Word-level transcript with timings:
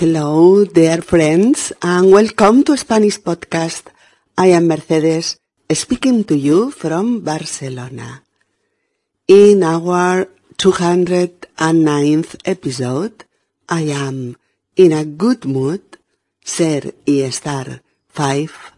Hello, 0.00 0.64
dear 0.64 1.02
friends, 1.02 1.74
and 1.82 2.10
welcome 2.10 2.64
to 2.64 2.74
Spanish 2.74 3.20
Podcast. 3.20 3.88
I 4.34 4.46
am 4.46 4.66
Mercedes, 4.66 5.38
speaking 5.70 6.24
to 6.24 6.38
you 6.38 6.70
from 6.70 7.20
Barcelona. 7.20 8.22
In 9.28 9.62
our 9.62 10.26
209th 10.56 12.34
episode, 12.46 13.24
I 13.68 13.82
am 13.92 14.38
in 14.74 14.92
a 14.92 15.04
good 15.04 15.44
mood, 15.44 15.82
ser 16.42 16.94
y 17.06 17.20
estar 17.20 17.82
5. 18.08 18.72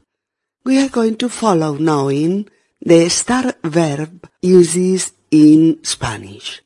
We 0.64 0.80
are 0.80 0.89
going 0.89 1.14
to 1.18 1.29
follow 1.29 1.77
knowing 1.79 2.50
the 2.80 3.09
star 3.11 3.54
verb 3.62 4.29
uses 4.41 5.12
in 5.30 5.79
Spanish. 5.84 6.62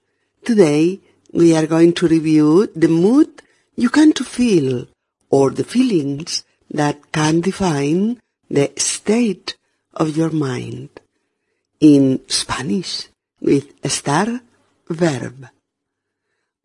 Today, 0.46 1.00
we 1.30 1.54
are 1.54 1.66
going 1.66 1.93
to 1.93 2.09
review 2.09 2.68
the 2.75 2.88
mood 2.88 3.43
you 3.77 3.90
can 3.90 4.12
to 4.14 4.24
feel 4.24 4.89
or 5.29 5.50
the 5.50 5.64
feelings 5.64 6.44
that 6.71 7.12
can 7.12 7.40
define 7.43 8.21
the 8.49 8.72
state 8.76 9.57
of 9.93 10.16
your 10.16 10.30
mind 10.30 10.89
in 11.79 12.22
Spanish 12.26 13.08
with 13.40 13.66
estar 13.82 14.43
verb. 14.89 15.50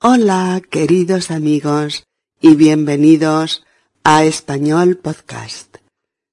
Hola, 0.01 0.61
queridos 0.69 1.31
amigos, 1.31 2.03
y 2.39 2.55
bienvenidos 2.55 3.63
a 4.03 4.23
Español 4.23 4.97
Podcast. 4.97 5.77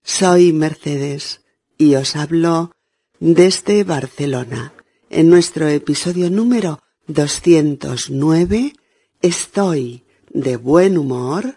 Soy 0.02 0.52
Mercedes 0.52 1.40
y 1.76 1.96
os 1.96 2.16
hablo 2.16 2.72
desde 3.18 3.84
Barcelona. 3.84 4.72
En 5.10 5.28
nuestro 5.28 5.68
episodio 5.68 6.30
número 6.30 6.80
209, 7.08 8.74
Estoy 9.20 10.04
de 10.30 10.56
buen 10.56 10.98
humor, 10.98 11.56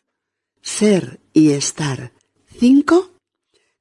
ser 0.61 1.19
y 1.33 1.51
estar 1.51 2.11
5, 2.59 3.11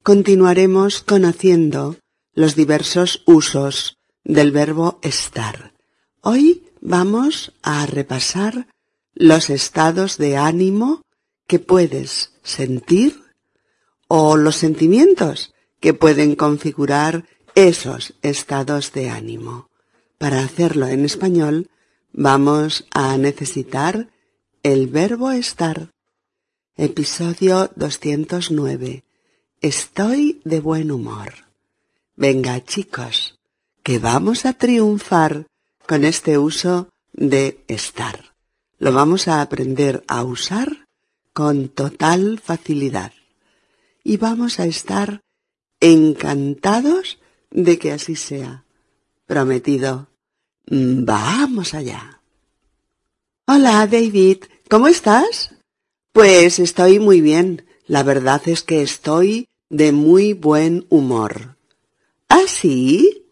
continuaremos 0.03 1.03
conociendo 1.03 1.97
los 2.35 2.55
diversos 2.57 3.23
usos 3.27 3.99
del 4.25 4.53
verbo 4.53 4.99
estar. 5.03 5.75
Hoy 6.23 6.65
vamos 6.81 7.53
a 7.63 7.87
repasar 7.87 8.69
los 9.15 9.51
estados 9.51 10.17
de 10.19 10.37
ánimo 10.37 11.03
que 11.47 11.59
puedes 11.59 12.33
sentir 12.43 13.21
o 14.09 14.37
los 14.37 14.57
sentimientos 14.57 15.53
que 15.81 15.95
pueden 15.95 16.37
configurar 16.37 17.27
esos 17.55 18.15
estados 18.23 18.93
de 18.93 19.11
ánimo. 19.11 19.69
Para 20.19 20.41
hacerlo 20.41 20.87
en 20.87 21.05
español 21.05 21.69
vamos 22.13 22.87
a 22.93 23.17
necesitar 23.17 24.09
el 24.63 24.89
verbo 24.89 25.31
estar. 25.31 25.91
Episodio 26.77 27.71
209. 27.77 29.05
Estoy 29.63 30.41
de 30.45 30.61
buen 30.61 30.91
humor. 30.91 31.33
Venga 32.17 32.63
chicos, 32.63 33.39
que 33.83 33.99
vamos 33.99 34.45
a 34.45 34.53
triunfar 34.53 35.47
con 35.87 36.05
este 36.05 36.37
uso 36.37 36.91
de 37.13 37.65
estar. 37.69 38.35
Lo 38.79 38.93
vamos 38.93 39.29
a 39.29 39.41
aprender 39.41 40.05
a 40.09 40.25
usar 40.25 40.87
con 41.33 41.69
total 41.69 42.39
facilidad. 42.39 43.13
Y 44.05 44.19
vamos 44.19 44.61
a 44.61 44.67
estar 44.67 45.23
encantados 45.81 47.19
de 47.51 47.79
que 47.79 47.93
así 47.93 48.15
sea. 48.15 48.65
Prometido. 49.27 50.09
Vamos 50.67 51.73
allá. 51.73 52.20
Hola, 53.53 53.85
David. 53.89 54.45
¿Cómo 54.69 54.87
estás? 54.87 55.51
Pues 56.13 56.61
estoy 56.61 57.01
muy 57.01 57.21
bien. 57.21 57.67
La 57.89 58.05
verdad 58.05 58.41
es 58.47 58.63
que 58.63 58.81
estoy 58.81 59.49
de 59.69 59.91
muy 59.91 60.35
buen 60.35 60.87
humor. 60.89 61.57
¿Ah, 62.29 62.45
sí? 62.47 63.27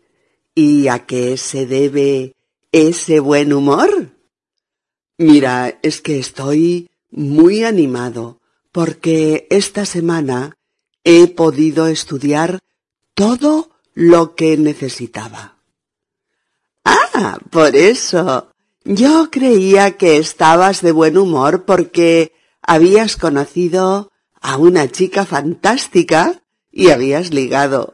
¿Y 0.56 0.88
a 0.88 1.06
qué 1.06 1.36
se 1.36 1.66
debe 1.66 2.34
ese 2.72 3.20
buen 3.20 3.52
humor? 3.52 4.10
Mira, 5.18 5.78
es 5.82 6.00
que 6.00 6.18
estoy 6.18 6.90
muy 7.12 7.62
animado 7.62 8.40
porque 8.72 9.46
esta 9.50 9.86
semana 9.86 10.56
he 11.04 11.28
podido 11.28 11.86
estudiar 11.86 12.58
todo 13.14 13.70
lo 13.94 14.34
que 14.34 14.56
necesitaba. 14.56 15.58
Ah, 16.84 17.38
por 17.52 17.76
eso. 17.76 18.50
Yo 18.84 19.30
creía 19.30 19.96
que 19.96 20.16
estabas 20.16 20.82
de 20.82 20.92
buen 20.92 21.18
humor 21.18 21.64
porque 21.64 22.32
habías 22.62 23.16
conocido 23.16 24.10
a 24.40 24.56
una 24.56 24.88
chica 24.88 25.26
fantástica 25.26 26.42
y 26.70 26.90
habías 26.90 27.32
ligado. 27.32 27.92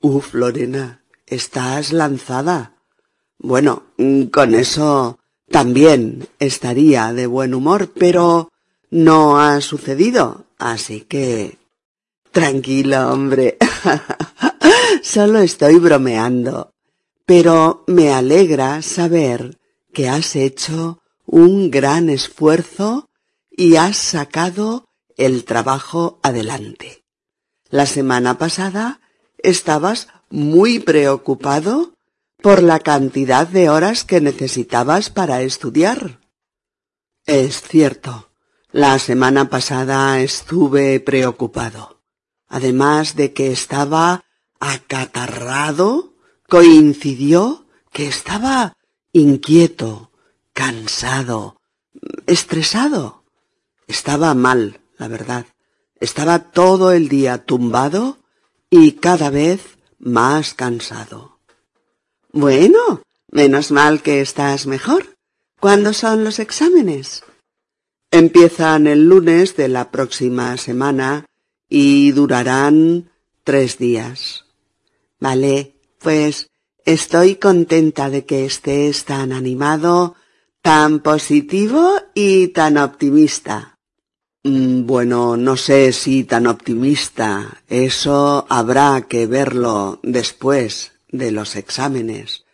Uf, 0.00 0.34
Lorena, 0.34 1.04
estás 1.26 1.92
lanzada. 1.92 2.74
Bueno, 3.38 3.84
con 4.32 4.54
eso 4.54 5.18
también 5.50 6.28
estaría 6.38 7.12
de 7.12 7.26
buen 7.26 7.54
humor, 7.54 7.92
pero 7.94 8.50
no 8.90 9.38
ha 9.38 9.60
sucedido, 9.60 10.46
así 10.58 11.02
que... 11.02 11.58
Tranquilo, 12.32 13.10
hombre. 13.10 13.56
Solo 15.02 15.38
estoy 15.38 15.78
bromeando 15.78 16.72
pero 17.26 17.82
me 17.88 18.12
alegra 18.12 18.80
saber 18.80 19.58
que 19.96 20.10
has 20.10 20.36
hecho 20.36 21.00
un 21.24 21.70
gran 21.70 22.10
esfuerzo 22.10 23.08
y 23.50 23.76
has 23.76 23.96
sacado 23.96 24.90
el 25.16 25.46
trabajo 25.46 26.20
adelante. 26.22 27.06
La 27.70 27.86
semana 27.86 28.36
pasada 28.36 29.00
estabas 29.38 30.08
muy 30.28 30.80
preocupado 30.80 31.94
por 32.42 32.62
la 32.62 32.80
cantidad 32.80 33.48
de 33.48 33.70
horas 33.70 34.04
que 34.04 34.20
necesitabas 34.20 35.08
para 35.08 35.40
estudiar. 35.40 36.20
Es 37.24 37.62
cierto, 37.62 38.28
la 38.72 38.98
semana 38.98 39.48
pasada 39.48 40.20
estuve 40.20 41.00
preocupado, 41.00 42.02
además 42.48 43.16
de 43.16 43.32
que 43.32 43.50
estaba 43.50 44.24
acatarrado 44.60 46.12
coincidió 46.50 47.66
que 47.92 48.06
estaba 48.06 48.76
inquieto, 49.16 50.10
cansado, 50.52 51.58
estresado. 52.26 53.24
Estaba 53.86 54.34
mal, 54.34 54.80
la 54.98 55.08
verdad. 55.08 55.46
Estaba 56.00 56.50
todo 56.50 56.92
el 56.92 57.08
día 57.08 57.44
tumbado 57.44 58.18
y 58.68 58.92
cada 58.92 59.30
vez 59.30 59.78
más 59.98 60.52
cansado. 60.52 61.38
Bueno, 62.30 63.02
menos 63.30 63.70
mal 63.70 64.02
que 64.02 64.20
estás 64.20 64.66
mejor. 64.66 65.16
¿Cuándo 65.60 65.94
son 65.94 66.22
los 66.22 66.38
exámenes? 66.38 67.24
Empiezan 68.10 68.86
el 68.86 69.08
lunes 69.08 69.56
de 69.56 69.68
la 69.68 69.90
próxima 69.90 70.58
semana 70.58 71.24
y 71.70 72.10
durarán 72.12 73.10
tres 73.44 73.78
días. 73.78 74.44
Vale, 75.18 75.74
pues 76.00 76.50
estoy 76.86 77.34
contenta 77.34 78.08
de 78.08 78.24
que 78.24 78.46
estés 78.46 79.04
tan 79.04 79.32
animado, 79.32 80.14
tan 80.62 81.00
positivo 81.00 81.94
y 82.14 82.48
tan 82.48 82.78
optimista. 82.78 83.78
Mm, 84.44 84.86
bueno, 84.86 85.36
no 85.36 85.56
sé 85.56 85.92
si 85.92 86.24
tan 86.24 86.46
optimista. 86.46 87.62
Eso 87.68 88.46
habrá 88.48 89.02
que 89.02 89.26
verlo 89.26 89.98
después 90.02 90.92
de 91.08 91.32
los 91.32 91.56
exámenes. 91.56 92.44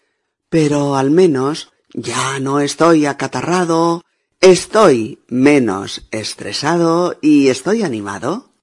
Pero 0.49 0.97
al 0.97 1.11
menos 1.11 1.71
ya 1.93 2.41
no 2.41 2.61
estoy 2.61 3.05
acatarrado, 3.05 4.03
estoy 4.41 5.21
menos 5.29 6.07
estresado 6.11 7.19
y 7.21 7.49
estoy 7.49 7.83
animado. 7.83 8.55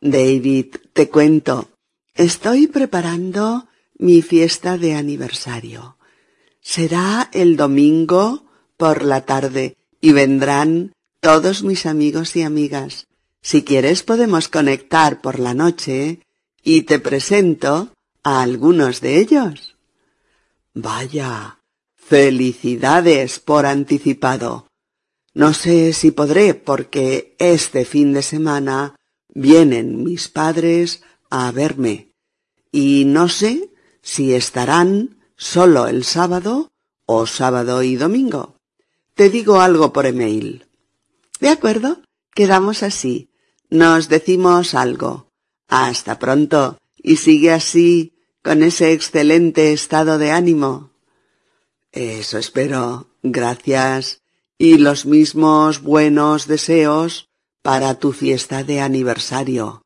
David, 0.00 0.76
te 0.94 1.10
cuento, 1.10 1.68
estoy 2.14 2.66
preparando 2.66 3.66
mi 4.00 4.22
fiesta 4.22 4.78
de 4.78 4.94
aniversario. 4.94 5.98
Será 6.62 7.28
el 7.34 7.56
domingo 7.56 8.46
por 8.78 9.04
la 9.04 9.26
tarde 9.26 9.76
y 10.00 10.12
vendrán 10.12 10.92
todos 11.20 11.62
mis 11.62 11.84
amigos 11.84 12.34
y 12.34 12.42
amigas. 12.42 13.08
Si 13.42 13.62
quieres 13.62 14.02
podemos 14.02 14.48
conectar 14.48 15.20
por 15.20 15.38
la 15.38 15.52
noche 15.52 16.20
y 16.62 16.82
te 16.82 16.98
presento 16.98 17.92
a 18.22 18.40
algunos 18.40 19.02
de 19.02 19.18
ellos. 19.18 19.76
Vaya, 20.72 21.58
felicidades 21.94 23.38
por 23.38 23.66
anticipado. 23.66 24.66
No 25.34 25.52
sé 25.52 25.92
si 25.92 26.10
podré 26.10 26.54
porque 26.54 27.36
este 27.38 27.84
fin 27.84 28.14
de 28.14 28.22
semana 28.22 28.96
vienen 29.28 30.02
mis 30.04 30.28
padres 30.28 31.02
a 31.28 31.50
verme 31.52 32.12
y 32.72 33.04
no 33.04 33.28
sé 33.28 33.70
si 34.10 34.34
estarán 34.34 35.20
solo 35.36 35.86
el 35.86 36.02
sábado 36.02 36.72
o 37.06 37.28
sábado 37.28 37.84
y 37.84 37.94
domingo. 37.94 38.56
Te 39.14 39.30
digo 39.30 39.60
algo 39.60 39.92
por 39.92 40.04
email. 40.04 40.66
¿De 41.38 41.48
acuerdo? 41.48 42.00
Quedamos 42.34 42.82
así. 42.82 43.30
Nos 43.68 44.08
decimos 44.08 44.74
algo. 44.74 45.28
Hasta 45.68 46.18
pronto. 46.18 46.76
Y 46.96 47.18
sigue 47.18 47.52
así, 47.52 48.12
con 48.42 48.64
ese 48.64 48.92
excelente 48.94 49.72
estado 49.72 50.18
de 50.18 50.32
ánimo. 50.32 50.90
Eso 51.92 52.36
espero. 52.36 53.06
Gracias. 53.22 54.22
Y 54.58 54.78
los 54.78 55.06
mismos 55.06 55.82
buenos 55.82 56.48
deseos 56.48 57.28
para 57.62 57.94
tu 58.00 58.10
fiesta 58.10 58.64
de 58.64 58.80
aniversario. 58.80 59.82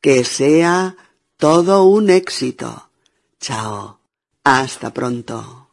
Que 0.00 0.22
sea 0.22 0.96
todo 1.38 1.82
un 1.82 2.08
éxito. 2.10 2.88
Chao. 3.44 4.00
Hasta 4.42 4.94
pronto. 4.94 5.68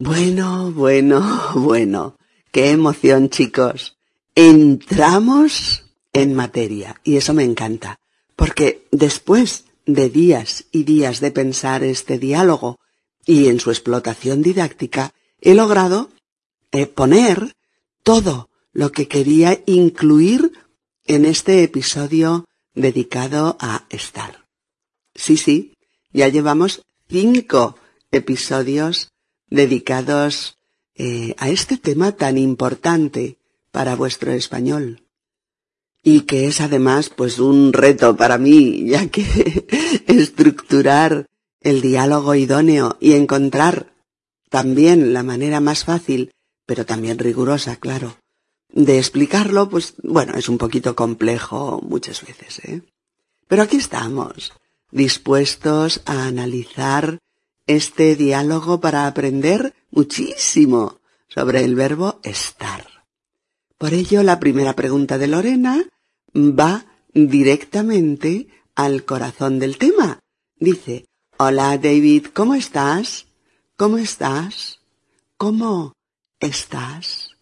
Bueno, 0.00 0.72
bueno, 0.72 1.52
bueno. 1.54 2.16
Qué 2.50 2.72
emoción, 2.72 3.30
chicos. 3.30 3.96
Entramos 4.34 5.84
en 6.12 6.34
materia 6.34 7.00
y 7.04 7.18
eso 7.18 7.34
me 7.34 7.44
encanta, 7.44 8.00
porque 8.34 8.88
después 8.90 9.66
de 9.84 10.10
días 10.10 10.64
y 10.72 10.82
días 10.82 11.20
de 11.20 11.30
pensar 11.30 11.84
este 11.84 12.18
diálogo 12.18 12.80
y 13.24 13.46
en 13.46 13.60
su 13.60 13.70
explotación 13.70 14.42
didáctica, 14.42 15.12
he 15.40 15.54
logrado 15.54 16.10
eh, 16.72 16.86
poner 16.86 17.54
todo 18.02 18.50
lo 18.72 18.90
que 18.90 19.06
quería 19.06 19.62
incluir 19.66 20.50
en 21.04 21.26
este 21.26 21.62
episodio 21.62 22.44
dedicado 22.74 23.56
a 23.60 23.84
estar. 23.88 24.45
Sí, 25.16 25.36
sí, 25.36 25.74
ya 26.12 26.28
llevamos 26.28 26.82
cinco 27.08 27.76
episodios 28.10 29.08
dedicados 29.48 30.58
eh, 30.94 31.34
a 31.38 31.48
este 31.48 31.76
tema 31.78 32.12
tan 32.12 32.38
importante 32.38 33.38
para 33.70 33.96
vuestro 33.96 34.32
español 34.32 35.02
y 36.06 36.20
que 36.20 36.46
es 36.46 36.60
además 36.60 37.10
pues 37.10 37.40
un 37.40 37.72
reto 37.72 38.16
para 38.16 38.38
mí, 38.38 38.84
ya 38.88 39.08
que 39.08 39.66
estructurar 40.06 41.26
el 41.60 41.80
diálogo 41.80 42.36
idóneo 42.36 42.96
y 43.00 43.14
encontrar 43.14 43.92
también 44.48 45.12
la 45.12 45.24
manera 45.24 45.58
más 45.58 45.84
fácil, 45.84 46.30
pero 46.64 46.86
también 46.86 47.18
rigurosa, 47.18 47.74
claro, 47.74 48.18
de 48.72 48.98
explicarlo, 48.98 49.68
pues 49.68 49.94
bueno, 50.04 50.34
es 50.36 50.48
un 50.48 50.58
poquito 50.58 50.94
complejo 50.94 51.80
muchas 51.82 52.24
veces, 52.24 52.60
¿eh? 52.60 52.82
Pero 53.48 53.62
aquí 53.62 53.76
estamos, 53.78 54.52
dispuestos 54.90 56.02
a 56.06 56.26
analizar 56.26 57.18
este 57.66 58.16
diálogo 58.16 58.80
para 58.80 59.06
aprender 59.06 59.74
muchísimo 59.90 61.00
sobre 61.28 61.64
el 61.64 61.74
verbo 61.74 62.20
estar. 62.22 62.86
Por 63.78 63.92
ello, 63.92 64.22
la 64.22 64.38
primera 64.40 64.74
pregunta 64.74 65.18
de 65.18 65.26
Lorena 65.26 65.84
va 66.34 66.86
directamente 67.12 68.48
al 68.74 69.04
corazón 69.04 69.58
del 69.58 69.78
tema. 69.78 70.20
Dice, 70.56 71.06
Hola 71.38 71.76
David, 71.76 72.28
¿cómo 72.32 72.54
estás? 72.54 73.26
¿Cómo 73.76 73.98
estás? 73.98 74.80
¿Cómo 75.36 75.92
estás? 76.40 77.36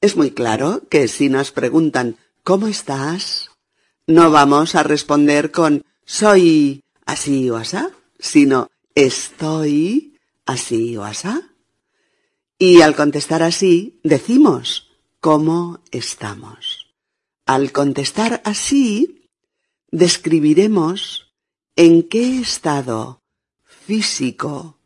Es 0.00 0.16
muy 0.16 0.32
claro 0.32 0.82
que 0.88 1.06
si 1.06 1.28
nos 1.28 1.52
preguntan 1.52 2.16
¿cómo 2.42 2.66
estás? 2.66 3.50
no 4.08 4.30
vamos 4.30 4.74
a 4.74 4.82
responder 4.82 5.52
con 5.52 5.84
soy 6.08 6.82
así 7.04 7.50
o 7.50 7.56
asá, 7.56 7.90
sino 8.18 8.70
estoy 8.94 10.18
así 10.46 10.96
o 10.96 11.04
asá. 11.04 11.52
Y 12.58 12.80
al 12.80 12.96
contestar 12.96 13.42
así, 13.42 14.00
decimos 14.02 14.88
cómo 15.20 15.80
estamos. 15.90 16.94
Al 17.44 17.72
contestar 17.72 18.40
así, 18.44 19.28
describiremos 19.90 21.30
en 21.76 22.02
qué 22.08 22.40
estado 22.40 23.20
físico 23.64 24.78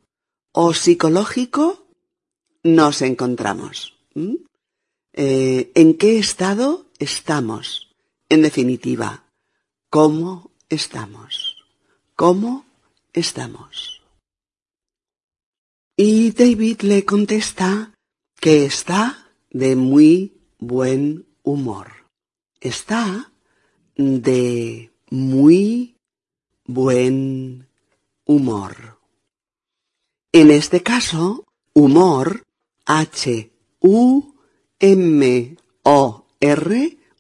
o 0.51 0.75
psicológico 0.75 1.87
nos 2.65 3.01
encontramos. 3.01 3.97
Eh, 5.13 5.71
¿En 5.75 5.95
qué 5.95 6.19
estado 6.19 6.91
estamos? 6.99 7.95
En 8.29 8.43
definitiva, 8.43 9.25
¿cómo 9.89 10.52
estamos? 10.73 11.57
¿Cómo 12.17 12.65
estamos? 13.13 14.03
Y 15.97 16.33
David 16.33 16.81
le 16.83 17.05
contesta 17.05 17.93
que 18.41 18.65
está 18.65 19.29
de 19.51 19.77
muy 19.77 20.41
buen 20.59 21.27
humor. 21.43 21.93
Está 22.61 23.33
de 23.97 24.91
muy 25.11 25.97
buen 26.65 27.69
humor. 28.25 28.99
En 30.33 30.51
este 30.51 30.83
caso, 30.83 31.45
humor, 31.75 32.45
H-U-M-O-R, 32.87 33.49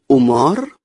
humor, 0.06 0.76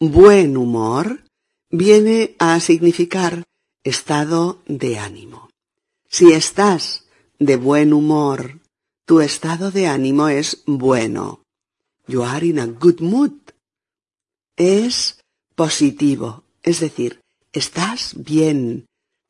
Buen 0.00 0.56
humor 0.56 1.27
viene 1.70 2.34
a 2.38 2.60
significar 2.60 3.44
estado 3.84 4.62
de 4.66 4.98
ánimo. 4.98 5.50
Si 6.08 6.32
estás 6.32 7.04
de 7.38 7.56
buen 7.56 7.92
humor, 7.92 8.60
tu 9.04 9.20
estado 9.20 9.70
de 9.70 9.86
ánimo 9.86 10.28
es 10.28 10.62
bueno. 10.66 11.42
You 12.06 12.24
are 12.24 12.46
in 12.46 12.58
a 12.58 12.66
good 12.66 13.00
mood. 13.00 13.32
Es 14.56 15.20
positivo, 15.54 16.44
es 16.62 16.80
decir, 16.80 17.20
estás 17.52 18.14
bien, 18.16 18.86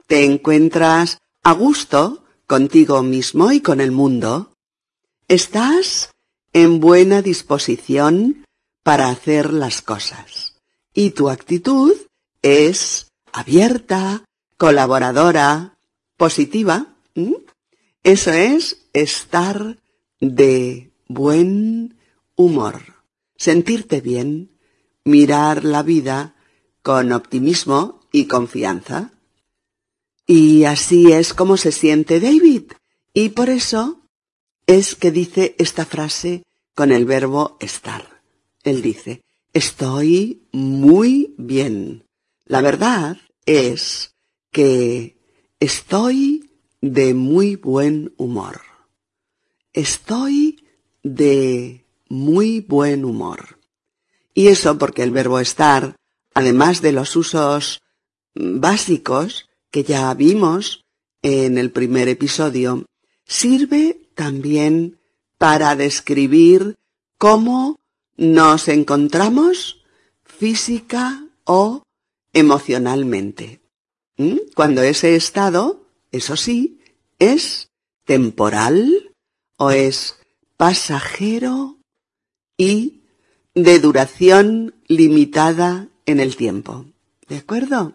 te 0.07 0.25
encuentras 0.25 1.19
a 1.43 1.53
gusto 1.53 2.25
contigo 2.47 3.03
mismo 3.03 3.53
y 3.53 3.61
con 3.61 3.81
el 3.81 3.93
mundo. 3.93 4.53
Estás 5.27 6.11
en 6.53 6.81
buena 6.81 7.21
disposición 7.21 8.45
para 8.83 9.09
hacer 9.09 9.53
las 9.53 9.83
cosas 9.83 10.55
y 10.95 11.11
tu 11.11 11.29
actitud 11.29 11.95
es 12.43 13.09
abierta, 13.33 14.25
colaboradora, 14.57 15.79
positiva. 16.17 16.97
Eso 18.03 18.33
es 18.33 18.89
estar 18.93 19.79
de 20.21 20.93
buen 21.07 21.99
humor, 22.37 22.83
sentirte 23.37 24.01
bien, 24.01 24.59
mirar 25.05 25.65
la 25.65 25.83
vida 25.83 26.35
con 26.83 27.13
optimismo 27.13 28.01
y 28.13 28.27
confianza. 28.27 29.13
Y 30.27 30.65
así 30.65 31.13
es 31.13 31.35
como 31.35 31.57
se 31.57 31.73
siente 31.73 32.21
David. 32.21 32.73
Y 33.15 33.31
por 33.31 33.49
eso 33.49 34.03
es 34.67 34.95
que 34.95 35.11
dice 35.11 35.55
esta 35.59 35.87
frase 35.87 36.43
con 36.75 36.93
el 36.93 37.07
verbo 37.07 37.57
estar. 37.61 38.23
Él 38.63 38.83
dice, 38.83 39.23
Estoy 39.53 40.47
muy 40.53 41.35
bien. 41.39 42.05
La 42.49 42.63
verdad 42.63 43.19
es 43.45 44.15
que 44.51 45.19
estoy 45.61 46.51
de 46.81 47.13
muy 47.13 47.57
buen 47.57 48.15
humor. 48.17 48.63
Estoy 49.75 50.67
de 51.03 51.85
muy 52.09 52.61
buen 52.61 53.05
humor. 53.05 53.59
Y 54.33 54.49
eso 54.49 54.79
porque 54.79 55.03
el 55.03 55.11
verbo 55.11 55.41
estar, 55.41 55.97
además 56.33 56.81
de 56.81 56.93
los 56.93 57.17
usos 57.17 57.83
básicos 58.35 59.51
que 59.71 59.85
ya 59.85 60.15
vimos 60.15 60.87
en 61.21 61.59
el 61.59 61.71
primer 61.71 62.09
episodio, 62.09 62.87
sirve 63.27 64.09
también 64.15 64.99
para 65.37 65.77
describir 65.77 66.77
cómo 67.19 67.79
nos 68.17 68.69
encontramos 68.69 69.83
física 70.25 71.27
o 71.45 71.83
emocionalmente. 72.33 73.61
¿Mm? 74.17 74.37
Cuando 74.55 74.83
ese 74.83 75.17
estado, 75.17 75.87
eso 76.11 76.37
sí, 76.37 76.81
es 77.19 77.71
temporal 78.05 79.15
o 79.57 79.71
es 79.71 80.17
pasajero 80.57 81.79
y 82.57 83.03
de 83.55 83.79
duración 83.79 84.75
limitada 84.87 85.89
en 86.07 86.21
el 86.21 86.37
tiempo. 86.37 86.87
¿De 87.29 87.37
acuerdo? 87.37 87.95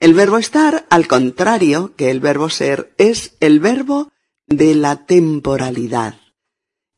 El 0.00 0.14
verbo 0.14 0.38
estar, 0.38 0.86
al 0.90 1.06
contrario 1.06 1.94
que 1.96 2.10
el 2.10 2.20
verbo 2.20 2.48
ser, 2.48 2.92
es 2.96 3.36
el 3.40 3.60
verbo 3.60 4.10
de 4.46 4.74
la 4.74 5.06
temporalidad, 5.06 6.18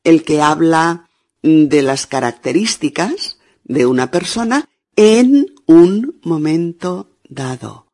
el 0.04 0.24
que 0.24 0.40
habla 0.40 1.10
de 1.42 1.82
las 1.82 2.06
características 2.06 3.38
de 3.64 3.86
una 3.86 4.10
persona 4.10 4.68
en 4.96 5.54
un 5.66 6.20
momento 6.22 7.08
dado 7.28 7.86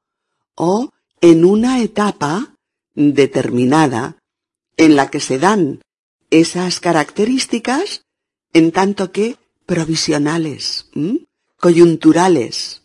o 0.55 0.90
en 1.21 1.45
una 1.45 1.81
etapa 1.81 2.55
determinada 2.95 4.17
en 4.76 4.97
la 4.97 5.11
que 5.11 5.21
se 5.21 5.38
dan 5.38 5.83
esas 6.31 6.81
características 6.81 8.02
en 8.52 8.73
tanto 8.73 9.12
que 9.12 9.37
provisionales, 9.67 10.90
coyunturales 11.57 12.83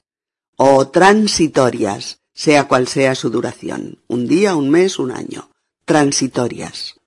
o 0.57 0.87
transitorias, 0.89 2.19
sea 2.33 2.67
cual 2.67 2.87
sea 2.87 3.15
su 3.15 3.29
duración, 3.29 3.99
un 4.07 4.27
día, 4.27 4.55
un 4.55 4.69
mes, 4.69 4.99
un 4.99 5.11
año, 5.11 5.49
transitorias. 5.85 6.99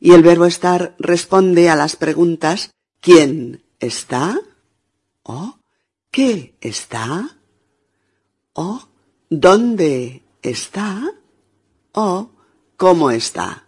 Y 0.00 0.12
el 0.12 0.22
verbo 0.22 0.46
estar 0.46 0.96
responde 0.98 1.68
a 1.68 1.76
las 1.76 1.96
preguntas 1.96 2.70
¿quién 3.00 3.62
está? 3.78 4.40
¿O 5.22 5.56
qué 6.12 6.54
está? 6.60 7.40
¿O 8.52 8.88
dónde 9.28 10.22
está? 10.42 11.12
¿O 11.92 12.30
cómo 12.76 13.10
está? 13.10 13.66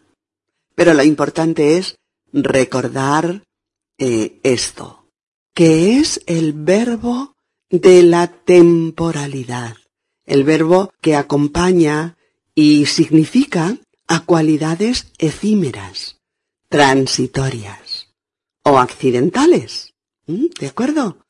Pero 0.77 0.95
lo 0.95 1.03
importante 1.03 1.79
es 1.79 1.97
recordar 2.33 3.43
eh, 3.99 4.41
esto, 4.43 5.09
que 5.55 5.99
es 5.99 6.21
el 6.27 6.53
verbo 6.53 7.35
de 7.71 8.03
la 8.03 8.29
temporalidad, 8.29 9.77
el 10.27 10.45
verbo 10.45 10.93
que 11.01 11.17
acompaña 11.17 12.17
y 12.55 12.87
significa 12.87 13.79
a 14.07 14.21
cualidades 14.21 15.13
efímeras, 15.19 16.21
transitorias 16.69 18.13
o 18.63 18.79
accidentales. 18.79 19.95
¿Mm? 20.27 20.47
¿De 20.59 20.67
acuerdo? 20.67 21.24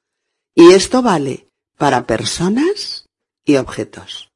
Y 0.54 0.72
esto 0.72 1.02
vale 1.02 1.48
para 1.76 2.06
personas 2.06 3.08
y 3.44 3.56
objetos. 3.56 4.30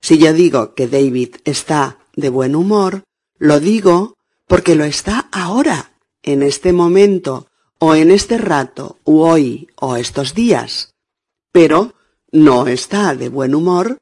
Si 0.00 0.18
yo 0.18 0.32
digo 0.32 0.74
que 0.74 0.88
David 0.88 1.36
está 1.44 1.98
de 2.14 2.28
buen 2.28 2.54
humor, 2.54 3.04
lo 3.38 3.60
digo 3.60 4.16
porque 4.46 4.74
lo 4.74 4.84
está 4.84 5.28
ahora, 5.32 5.92
en 6.22 6.42
este 6.42 6.72
momento, 6.72 7.46
o 7.78 7.94
en 7.94 8.10
este 8.10 8.38
rato, 8.38 8.98
u 9.04 9.20
hoy, 9.20 9.68
o 9.76 9.96
estos 9.96 10.34
días. 10.34 10.94
Pero 11.52 11.94
no 12.30 12.66
está 12.66 13.14
de 13.14 13.28
buen 13.28 13.54
humor 13.54 13.98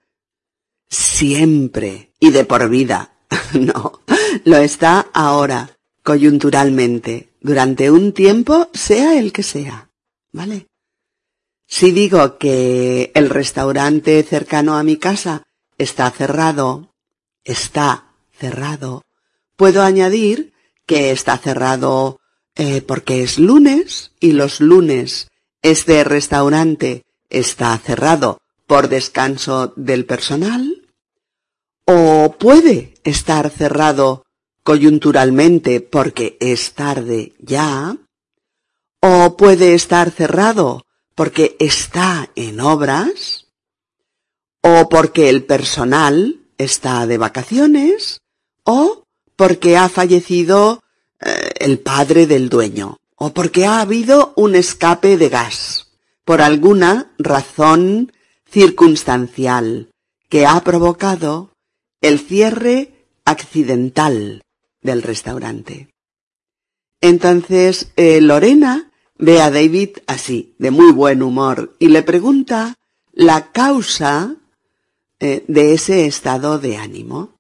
siempre 0.88 2.12
y 2.18 2.30
de 2.30 2.44
por 2.44 2.68
vida. 2.68 3.12
no, 3.54 4.00
lo 4.44 4.56
está 4.56 5.06
ahora, 5.12 5.76
coyunturalmente, 6.02 7.30
durante 7.40 7.90
un 7.90 8.12
tiempo, 8.12 8.68
sea 8.72 9.18
el 9.18 9.32
que 9.32 9.42
sea. 9.42 9.90
¿Vale? 10.32 10.69
Si 11.72 11.92
digo 11.92 12.36
que 12.36 13.12
el 13.14 13.30
restaurante 13.30 14.20
cercano 14.24 14.76
a 14.76 14.82
mi 14.82 14.96
casa 14.96 15.44
está 15.78 16.10
cerrado, 16.10 16.92
está 17.44 18.06
cerrado, 18.32 19.04
puedo 19.54 19.82
añadir 19.82 20.52
que 20.84 21.12
está 21.12 21.38
cerrado 21.38 22.18
eh, 22.56 22.82
porque 22.82 23.22
es 23.22 23.38
lunes 23.38 24.10
y 24.18 24.32
los 24.32 24.60
lunes 24.60 25.28
este 25.62 26.02
restaurante 26.02 27.04
está 27.28 27.78
cerrado 27.78 28.38
por 28.66 28.88
descanso 28.88 29.72
del 29.76 30.06
personal 30.06 30.88
o 31.84 32.34
puede 32.36 32.94
estar 33.04 33.48
cerrado 33.48 34.24
coyunturalmente 34.64 35.80
porque 35.80 36.36
es 36.40 36.72
tarde 36.72 37.32
ya 37.38 37.96
o 39.00 39.36
puede 39.36 39.74
estar 39.74 40.10
cerrado 40.10 40.82
porque 41.20 41.54
está 41.58 42.30
en 42.34 42.60
obras, 42.60 43.46
o 44.62 44.88
porque 44.88 45.28
el 45.28 45.44
personal 45.44 46.40
está 46.56 47.06
de 47.06 47.18
vacaciones, 47.18 48.22
o 48.64 49.04
porque 49.36 49.76
ha 49.76 49.90
fallecido 49.90 50.82
eh, 51.20 51.50
el 51.58 51.78
padre 51.78 52.26
del 52.26 52.48
dueño, 52.48 52.96
o 53.16 53.34
porque 53.34 53.66
ha 53.66 53.82
habido 53.82 54.32
un 54.34 54.54
escape 54.54 55.18
de 55.18 55.28
gas, 55.28 55.88
por 56.24 56.40
alguna 56.40 57.12
razón 57.18 58.14
circunstancial 58.50 59.90
que 60.30 60.46
ha 60.46 60.58
provocado 60.64 61.52
el 62.00 62.18
cierre 62.18 62.94
accidental 63.26 64.40
del 64.80 65.02
restaurante. 65.02 65.90
Entonces, 67.02 67.92
eh, 67.96 68.22
Lorena 68.22 68.89
Ve 69.20 69.42
a 69.42 69.50
David 69.50 69.98
así, 70.06 70.54
de 70.58 70.70
muy 70.70 70.92
buen 70.92 71.22
humor, 71.22 71.76
y 71.78 71.88
le 71.88 72.02
pregunta 72.02 72.74
la 73.12 73.52
causa 73.52 74.34
eh, 75.18 75.44
de 75.46 75.74
ese 75.74 76.06
estado 76.06 76.58
de 76.58 76.78
ánimo. 76.78 77.34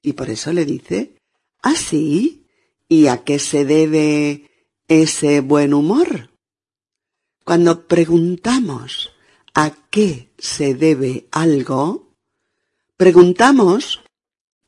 Y 0.00 0.14
por 0.14 0.30
eso 0.30 0.54
le 0.54 0.64
dice, 0.64 1.14
¿así? 1.60 2.46
¿Y 2.88 3.08
a 3.08 3.22
qué 3.22 3.38
se 3.38 3.66
debe 3.66 4.50
ese 4.88 5.42
buen 5.42 5.74
humor? 5.74 6.30
Cuando 7.44 7.86
preguntamos 7.86 9.12
a 9.52 9.72
qué 9.90 10.30
se 10.38 10.74
debe 10.74 11.26
algo, 11.32 12.14
preguntamos 12.96 14.00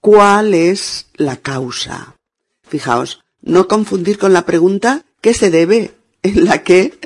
cuál 0.03 0.53
es 0.53 1.07
la 1.15 1.39
causa. 1.39 2.17
Fijaos, 2.63 3.25
no 3.41 3.69
confundir 3.69 4.19
con 4.19 4.35
la 4.35 4.45
pregunta 4.45 5.07
¿qué 5.23 5.35
se 5.35 5.51
debe 5.51 5.98
en 6.29 6.45
la 6.45 6.63
que 6.63 6.99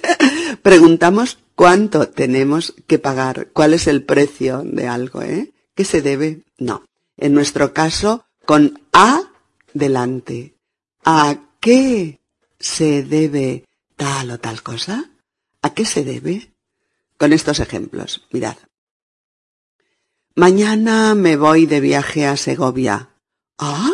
preguntamos 0.63 1.39
cuánto 1.55 2.09
tenemos 2.09 2.75
que 2.87 2.99
pagar, 2.99 3.49
cuál 3.53 3.75
es 3.75 3.87
el 3.87 4.03
precio 4.03 4.63
de 4.65 4.89
algo, 4.89 5.23
¿eh? 5.23 5.53
¿Qué 5.75 5.85
se 5.85 6.03
debe? 6.03 6.43
No. 6.59 6.85
En 7.17 7.35
nuestro 7.35 7.73
caso, 7.73 8.25
con 8.45 8.81
A 8.93 9.23
delante. 9.75 10.55
¿A 11.05 11.37
qué 11.61 12.21
se 12.59 13.03
debe 13.03 13.65
tal 13.97 14.31
o 14.31 14.39
tal 14.39 14.63
cosa? 14.63 15.11
¿A 15.63 15.75
qué 15.75 15.85
se 15.85 16.05
debe? 16.05 16.53
Con 17.19 17.33
estos 17.33 17.61
ejemplos, 17.61 18.27
mirad. 18.33 18.57
Mañana 20.35 21.15
me 21.15 21.37
voy 21.37 21.67
de 21.67 21.81
viaje 21.81 22.27
a 22.27 22.37
Segovia. 22.37 23.11
¿Ah? 23.59 23.91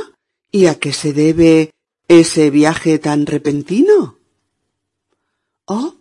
¿Y 0.50 0.66
a 0.66 0.76
qué 0.76 0.92
se 0.92 1.12
debe 1.12 1.70
ese 2.06 2.50
viaje 2.50 2.98
tan 2.98 3.26
repentino? 3.26 4.17
Oh, 5.70 5.96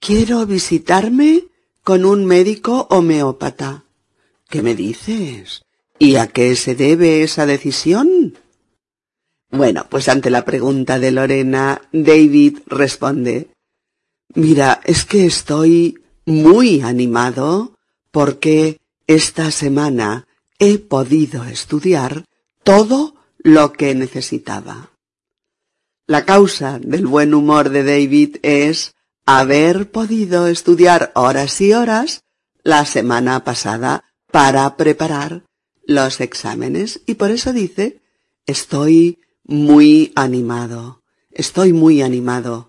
quiero 0.00 0.44
visitarme 0.44 1.44
con 1.82 2.04
un 2.04 2.26
médico 2.26 2.86
homeópata. 2.90 3.84
¿Qué 4.50 4.60
me 4.60 4.74
dices? 4.74 5.62
¿Y 5.98 6.16
a 6.16 6.26
qué 6.26 6.54
se 6.56 6.74
debe 6.74 7.22
esa 7.22 7.46
decisión? 7.46 8.36
Bueno, 9.50 9.86
pues 9.88 10.10
ante 10.10 10.28
la 10.28 10.44
pregunta 10.44 10.98
de 10.98 11.10
Lorena, 11.10 11.80
David 11.90 12.58
responde, 12.66 13.48
Mira, 14.34 14.82
es 14.84 15.06
que 15.06 15.24
estoy 15.24 15.98
muy 16.26 16.82
animado 16.82 17.78
porque 18.10 18.78
esta 19.06 19.50
semana 19.50 20.26
he 20.58 20.76
podido 20.78 21.44
estudiar 21.44 22.26
todo 22.62 23.14
lo 23.38 23.72
que 23.72 23.94
necesitaba. 23.94 24.91
La 26.12 26.26
causa 26.26 26.78
del 26.78 27.06
buen 27.06 27.32
humor 27.32 27.70
de 27.70 27.84
David 27.84 28.36
es 28.42 28.92
haber 29.24 29.90
podido 29.90 30.46
estudiar 30.46 31.10
horas 31.14 31.58
y 31.62 31.72
horas 31.72 32.20
la 32.62 32.84
semana 32.84 33.44
pasada 33.44 34.04
para 34.30 34.76
preparar 34.76 35.46
los 35.86 36.20
exámenes 36.20 37.00
y 37.06 37.14
por 37.14 37.30
eso 37.30 37.54
dice 37.54 38.02
estoy 38.44 39.20
muy 39.44 40.12
animado, 40.14 41.00
estoy 41.30 41.72
muy 41.72 42.02
animado. 42.02 42.68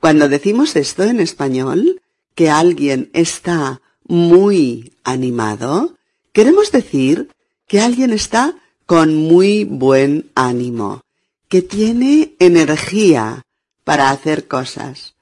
Cuando 0.00 0.30
decimos 0.30 0.74
esto 0.74 1.02
en 1.02 1.20
español, 1.20 2.00
que 2.34 2.48
alguien 2.48 3.10
está 3.12 3.82
muy 4.06 4.96
animado, 5.04 5.98
queremos 6.32 6.72
decir 6.72 7.28
que 7.66 7.82
alguien 7.82 8.10
está 8.10 8.54
con 8.86 9.16
muy 9.16 9.64
buen 9.64 10.30
ánimo, 10.34 11.02
que 11.50 11.62
tiene 11.62 12.36
energía 12.38 13.42
para 13.84 14.10
hacer 14.10 14.46
cosas, 14.46 15.16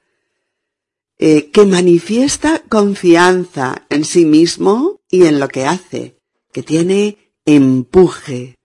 eh, 1.19 1.51
que 1.51 1.65
manifiesta 1.65 2.63
confianza 2.69 3.87
en 3.89 4.05
sí 4.05 4.27
mismo 4.27 5.01
y 5.11 5.25
en 5.25 5.41
lo 5.41 5.49
que 5.49 5.65
hace, 5.65 6.19
que 6.53 6.63
tiene 6.63 7.33
empuje 7.47 8.59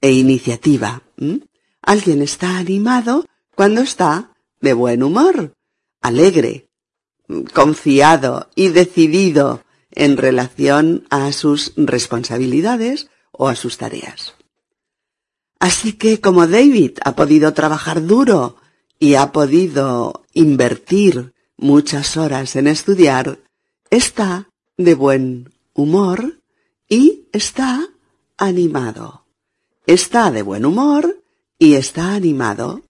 e 0.00 0.12
iniciativa. 0.12 1.02
Alguien 1.82 2.22
está 2.22 2.56
animado 2.56 3.26
cuando 3.54 3.82
está 3.82 4.32
de 4.62 4.72
buen 4.72 5.02
humor, 5.02 5.52
alegre, 6.00 6.70
confiado 7.52 8.48
y 8.54 8.68
decidido 8.68 9.62
en 9.90 10.16
relación 10.16 11.06
a 11.10 11.32
sus 11.32 11.74
responsabilidades 11.76 13.10
o 13.30 13.48
a 13.48 13.56
sus 13.56 13.76
tareas. 13.76 14.39
Así 15.60 15.92
que 15.92 16.20
como 16.20 16.46
David 16.46 16.98
ha 17.04 17.14
podido 17.14 17.52
trabajar 17.52 18.04
duro 18.04 18.56
y 18.98 19.14
ha 19.14 19.30
podido 19.30 20.24
invertir 20.32 21.34
muchas 21.58 22.16
horas 22.16 22.56
en 22.56 22.66
estudiar, 22.66 23.38
está 23.90 24.48
de 24.78 24.94
buen 24.94 25.52
humor 25.74 26.40
y 26.88 27.28
está 27.32 27.88
animado. 28.38 29.26
Está 29.86 30.30
de 30.30 30.42
buen 30.42 30.64
humor 30.64 31.22
y 31.58 31.74
está 31.74 32.14
animado. 32.14 32.82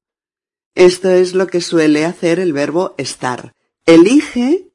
Esto 0.77 1.11
es 1.11 1.35
lo 1.35 1.49
que 1.49 1.61
suele 1.61 2.05
hacer 2.05 2.39
el 2.39 2.53
verbo 2.53 2.95
estar. 2.97 3.53
Elige 3.85 4.69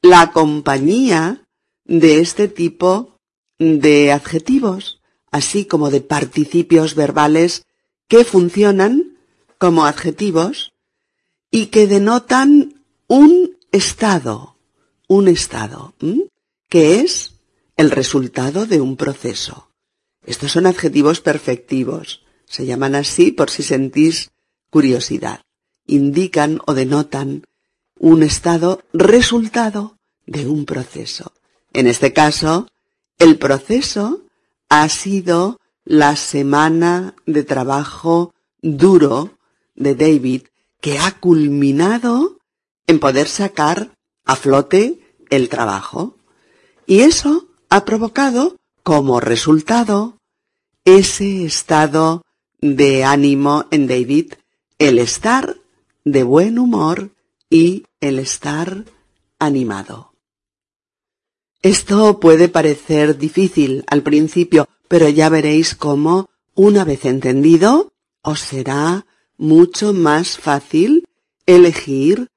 la 0.00 0.32
compañía 0.32 1.46
de 1.84 2.20
este 2.20 2.48
tipo 2.48 3.18
de 3.58 4.12
adjetivos, 4.12 5.02
así 5.34 5.64
como 5.64 5.90
de 5.90 6.00
participios 6.00 6.94
verbales 6.94 7.64
que 8.06 8.24
funcionan 8.24 9.18
como 9.58 9.84
adjetivos 9.84 10.74
y 11.50 11.66
que 11.66 11.88
denotan 11.88 12.84
un 13.08 13.58
estado, 13.72 14.56
un 15.08 15.26
estado, 15.26 15.92
que 16.68 17.00
es 17.00 17.32
el 17.76 17.90
resultado 17.90 18.64
de 18.66 18.80
un 18.80 18.96
proceso. 18.96 19.70
Estos 20.24 20.52
son 20.52 20.66
adjetivos 20.66 21.20
perfectivos. 21.20 22.22
Se 22.46 22.64
llaman 22.64 22.94
así 22.94 23.32
por 23.32 23.50
si 23.50 23.64
sentís 23.64 24.30
curiosidad. 24.70 25.40
Indican 25.84 26.60
o 26.64 26.74
denotan 26.74 27.42
un 27.98 28.22
estado 28.22 28.84
resultado 28.92 29.98
de 30.26 30.46
un 30.46 30.64
proceso. 30.64 31.32
En 31.72 31.88
este 31.88 32.12
caso, 32.12 32.68
el 33.18 33.36
proceso 33.36 34.23
ha 34.82 34.88
sido 34.88 35.60
la 35.84 36.16
semana 36.16 37.14
de 37.26 37.44
trabajo 37.44 38.34
duro 38.60 39.38
de 39.76 39.94
David 39.94 40.42
que 40.80 40.98
ha 40.98 41.12
culminado 41.20 42.38
en 42.88 42.98
poder 42.98 43.28
sacar 43.28 43.96
a 44.24 44.34
flote 44.34 44.98
el 45.30 45.48
trabajo. 45.48 46.16
Y 46.86 47.00
eso 47.00 47.46
ha 47.70 47.84
provocado 47.84 48.56
como 48.82 49.20
resultado 49.20 50.18
ese 50.84 51.44
estado 51.44 52.22
de 52.60 53.04
ánimo 53.04 53.66
en 53.70 53.86
David, 53.86 54.34
el 54.78 54.98
estar 54.98 55.56
de 56.04 56.24
buen 56.24 56.58
humor 56.58 57.12
y 57.48 57.84
el 58.00 58.18
estar 58.18 58.84
animado. 59.38 60.13
Esto 61.64 62.20
puede 62.20 62.50
parecer 62.50 63.16
difícil 63.16 63.84
al 63.86 64.02
principio, 64.02 64.68
pero 64.86 65.08
ya 65.08 65.30
veréis 65.30 65.74
cómo, 65.74 66.28
una 66.54 66.84
vez 66.84 67.06
entendido, 67.06 67.94
os 68.20 68.40
será 68.40 69.06
mucho 69.38 69.94
más 69.94 70.36
fácil 70.36 71.08
elegir 71.46 72.28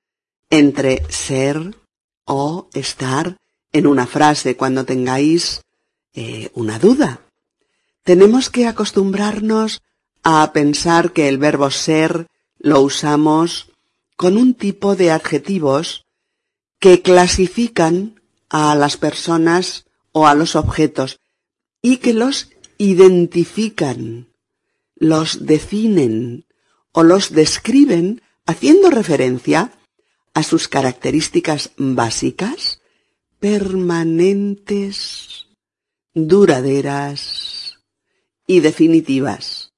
entre 0.50 1.04
ser 1.10 1.76
o 2.24 2.70
estar 2.74 3.36
en 3.74 3.86
una 3.86 4.08
frase 4.08 4.56
cuando 4.56 4.86
tengáis 4.86 5.62
eh, 6.14 6.50
una 6.54 6.80
duda. 6.80 7.20
Tenemos 8.04 8.50
que 8.50 8.66
acostumbrarnos 8.66 9.82
a 10.24 10.54
pensar 10.54 11.12
que 11.12 11.28
el 11.28 11.38
verbo 11.38 11.70
ser 11.70 12.28
lo 12.60 12.80
usamos 12.80 13.74
con 14.16 14.38
un 14.38 14.54
tipo 14.54 14.96
de 14.96 15.12
adjetivos 15.12 16.06
que 16.80 17.02
clasifican 17.02 18.17
a 18.50 18.76
las 18.76 18.98
personas 18.98 19.86
o 20.12 20.28
a 20.28 20.36
los 20.36 20.56
objetos 20.56 21.20
y 21.82 21.98
que 21.98 22.14
los 22.14 22.50
identifican, 22.78 24.28
los 24.96 25.46
definen 25.46 26.46
o 26.92 27.04
los 27.04 27.34
describen 27.34 28.22
haciendo 28.46 28.90
referencia 28.90 29.74
a 30.34 30.44
sus 30.44 30.68
características 30.68 31.72
básicas, 31.78 32.82
permanentes, 33.40 35.48
duraderas 36.14 37.80
y 38.48 38.62
definitivas. 38.62 39.74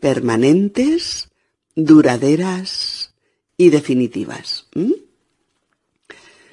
Permanentes, 0.00 1.30
duraderas 1.74 3.14
y 3.56 3.70
definitivas. 3.70 4.66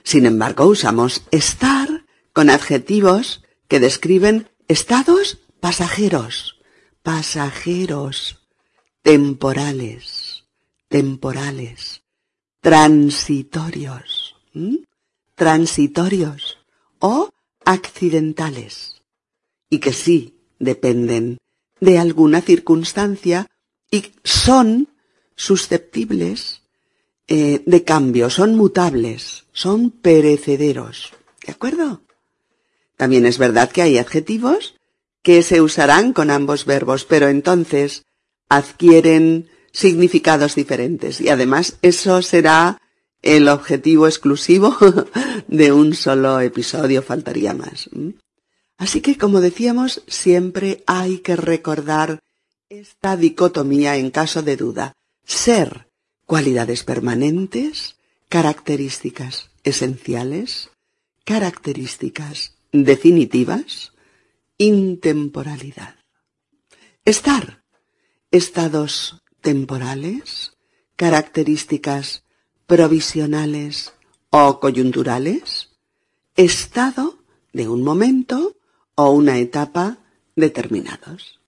Sin 0.03 0.25
embargo, 0.25 0.65
usamos 0.65 1.23
estar 1.31 2.05
con 2.33 2.49
adjetivos 2.49 3.43
que 3.67 3.79
describen 3.79 4.49
estados 4.67 5.39
pasajeros, 5.59 6.59
pasajeros, 7.03 8.39
temporales, 9.01 10.45
temporales, 10.87 12.03
transitorios, 12.61 14.35
transitorios 15.35 16.57
o 16.99 17.29
accidentales, 17.65 19.01
y 19.69 19.79
que 19.79 19.93
sí 19.93 20.41
dependen 20.59 21.37
de 21.79 21.97
alguna 21.97 22.41
circunstancia 22.41 23.47
y 23.89 24.11
son 24.23 24.89
susceptibles 25.35 26.60
eh, 27.33 27.63
de 27.65 27.85
cambio, 27.85 28.29
son 28.29 28.57
mutables, 28.57 29.45
son 29.53 29.89
perecederos. 29.89 31.13
¿De 31.45 31.53
acuerdo? 31.53 32.01
También 32.97 33.25
es 33.25 33.37
verdad 33.37 33.71
que 33.71 33.81
hay 33.81 33.97
adjetivos 33.97 34.75
que 35.23 35.41
se 35.41 35.61
usarán 35.61 36.11
con 36.11 36.29
ambos 36.29 36.65
verbos, 36.65 37.05
pero 37.05 37.29
entonces 37.29 38.03
adquieren 38.49 39.47
significados 39.71 40.55
diferentes 40.55 41.21
y 41.21 41.29
además 41.29 41.77
eso 41.81 42.21
será 42.21 42.81
el 43.21 43.47
objetivo 43.47 44.07
exclusivo 44.07 44.75
de 45.47 45.71
un 45.71 45.95
solo 45.95 46.41
episodio, 46.41 47.01
faltaría 47.01 47.53
más. 47.53 47.89
Así 48.77 48.99
que, 48.99 49.17
como 49.17 49.39
decíamos, 49.39 50.03
siempre 50.05 50.83
hay 50.85 51.19
que 51.19 51.37
recordar 51.37 52.19
esta 52.67 53.15
dicotomía 53.15 53.95
en 53.95 54.11
caso 54.11 54.41
de 54.41 54.57
duda. 54.57 54.91
Ser 55.23 55.90
cualidades 56.31 56.85
permanentes, 56.85 57.97
características 58.29 59.49
esenciales, 59.65 60.69
características 61.25 62.55
definitivas, 62.71 63.91
intemporalidad. 64.57 65.95
Estar, 67.03 67.65
estados 68.31 69.21
temporales, 69.41 70.53
características 70.95 72.23
provisionales 72.65 73.91
o 74.29 74.61
coyunturales, 74.61 75.71
estado 76.37 77.25
de 77.51 77.67
un 77.67 77.83
momento 77.83 78.55
o 78.95 79.11
una 79.11 79.37
etapa 79.37 79.97
determinados. 80.37 81.41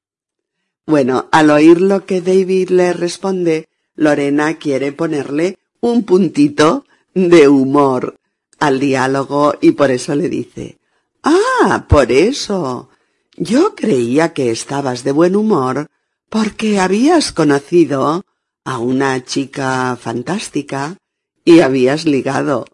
Bueno, 0.86 1.30
al 1.32 1.52
oír 1.52 1.80
lo 1.80 2.06
que 2.06 2.19
David 2.19 2.69
le 2.72 2.91
responde, 2.91 3.69
Lorena 3.95 4.56
quiere 4.56 4.91
ponerle 4.91 5.58
un 5.82 6.03
puntito 6.03 6.86
de 7.13 7.47
humor 7.47 8.17
al 8.60 8.79
diálogo 8.79 9.56
y 9.62 9.71
por 9.71 9.91
eso 9.91 10.15
le 10.15 10.29
dice, 10.29 10.77
Ah, 11.23 11.86
por 11.88 12.12
eso. 12.12 12.89
Yo 13.36 13.75
creía 13.75 14.34
que 14.34 14.51
estabas 14.51 15.03
de 15.03 15.12
buen 15.12 15.36
humor 15.36 15.88
porque 16.29 16.79
habías 16.79 17.32
conocido 17.32 18.25
a 18.65 18.77
una 18.77 19.23
chica 19.23 19.97
fantástica 19.99 20.97
y 21.45 21.62
habías 21.62 22.06
ligado. 22.06 22.65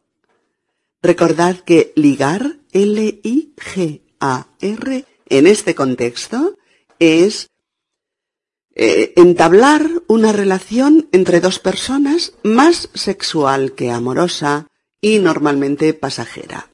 Recordad 1.02 1.58
que 1.58 1.94
ligar, 1.96 2.58
L-I-G-A-R, 2.72 4.06
en 5.30 5.48
este 5.48 5.76
contexto, 5.76 6.58
es 7.00 7.49
eh, 8.82 9.12
entablar 9.18 10.04
una 10.08 10.32
relación 10.32 11.10
entre 11.12 11.42
dos 11.42 11.60
personas 11.60 12.32
más 12.44 12.88
sexual 12.94 13.74
que 13.74 13.92
amorosa 13.92 14.68
y 15.02 15.20
normalmente 15.20 15.94
pasajera. 15.94 16.70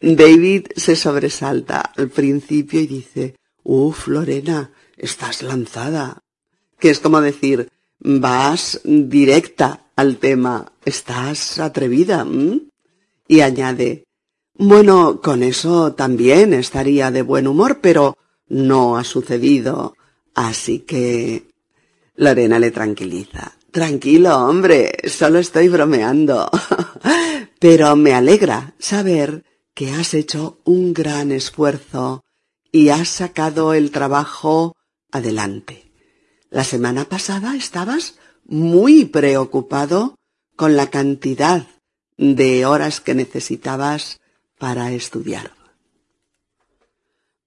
David 0.00 0.66
se 0.74 0.96
sobresalta 0.96 1.92
al 1.96 2.08
principio 2.08 2.80
y 2.80 2.88
dice, 2.88 3.36
Uf, 3.62 4.08
Lorena, 4.08 4.72
estás 4.96 5.44
lanzada. 5.44 6.18
Que 6.80 6.90
es 6.90 6.98
como 6.98 7.20
decir, 7.20 7.68
vas 8.00 8.80
directa 8.82 9.86
al 9.94 10.16
tema, 10.16 10.72
estás 10.84 11.60
atrevida. 11.60 12.26
Y 13.28 13.40
añade, 13.42 14.02
bueno, 14.54 15.20
con 15.20 15.44
eso 15.44 15.92
también 15.92 16.54
estaría 16.54 17.12
de 17.12 17.22
buen 17.22 17.46
humor, 17.46 17.78
pero 17.80 18.18
no 18.48 18.96
ha 18.96 19.04
sucedido. 19.04 19.94
Así 20.34 20.80
que 20.80 21.48
Lorena 22.16 22.58
le 22.58 22.70
tranquiliza. 22.70 23.52
Tranquilo, 23.70 24.36
hombre, 24.36 24.92
solo 25.08 25.38
estoy 25.38 25.68
bromeando. 25.68 26.50
Pero 27.58 27.94
me 27.96 28.14
alegra 28.14 28.74
saber 28.78 29.44
que 29.74 29.92
has 29.92 30.14
hecho 30.14 30.60
un 30.64 30.92
gran 30.92 31.30
esfuerzo 31.30 32.24
y 32.72 32.88
has 32.88 33.08
sacado 33.08 33.74
el 33.74 33.90
trabajo 33.90 34.76
adelante. 35.12 35.92
La 36.50 36.64
semana 36.64 37.04
pasada 37.04 37.54
estabas 37.54 38.18
muy 38.44 39.04
preocupado 39.04 40.16
con 40.56 40.76
la 40.76 40.90
cantidad 40.90 41.66
de 42.16 42.66
horas 42.66 43.00
que 43.00 43.14
necesitabas 43.14 44.20
para 44.58 44.92
estudiar. 44.92 45.59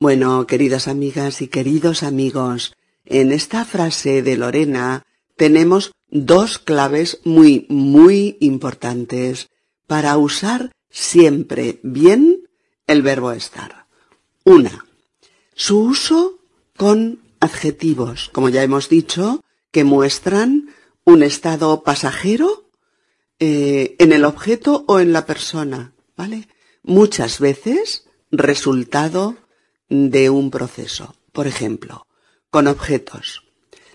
Bueno, 0.03 0.47
queridas 0.47 0.89
amigas 0.89 1.41
y 1.41 1.47
queridos 1.47 2.03
amigos, 2.03 2.75
en 3.05 3.31
esta 3.31 3.63
frase 3.63 4.21
de 4.21 4.35
Lorena 4.35 5.05
tenemos 5.37 5.93
dos 6.09 6.59
claves 6.59 7.21
muy, 7.23 7.65
muy 7.69 8.35
importantes 8.41 9.47
para 9.87 10.17
usar 10.17 10.73
siempre 10.89 11.79
bien 11.83 12.49
el 12.85 13.01
verbo 13.01 13.31
estar. 13.31 13.87
Una, 14.43 14.85
su 15.55 15.79
uso 15.79 16.37
con 16.75 17.19
adjetivos, 17.39 18.29
como 18.33 18.49
ya 18.49 18.61
hemos 18.61 18.89
dicho, 18.89 19.41
que 19.71 19.85
muestran 19.85 20.67
un 21.05 21.23
estado 21.23 21.81
pasajero 21.83 22.65
eh, 23.39 23.95
en 23.99 24.11
el 24.11 24.25
objeto 24.25 24.83
o 24.89 24.99
en 24.99 25.13
la 25.13 25.25
persona, 25.25 25.93
¿vale? 26.17 26.49
Muchas 26.83 27.39
veces 27.39 28.03
resultado 28.31 29.37
de 29.89 30.29
un 30.29 30.51
proceso. 30.51 31.15
Por 31.31 31.47
ejemplo, 31.47 32.07
con 32.49 32.67
objetos. 32.67 33.43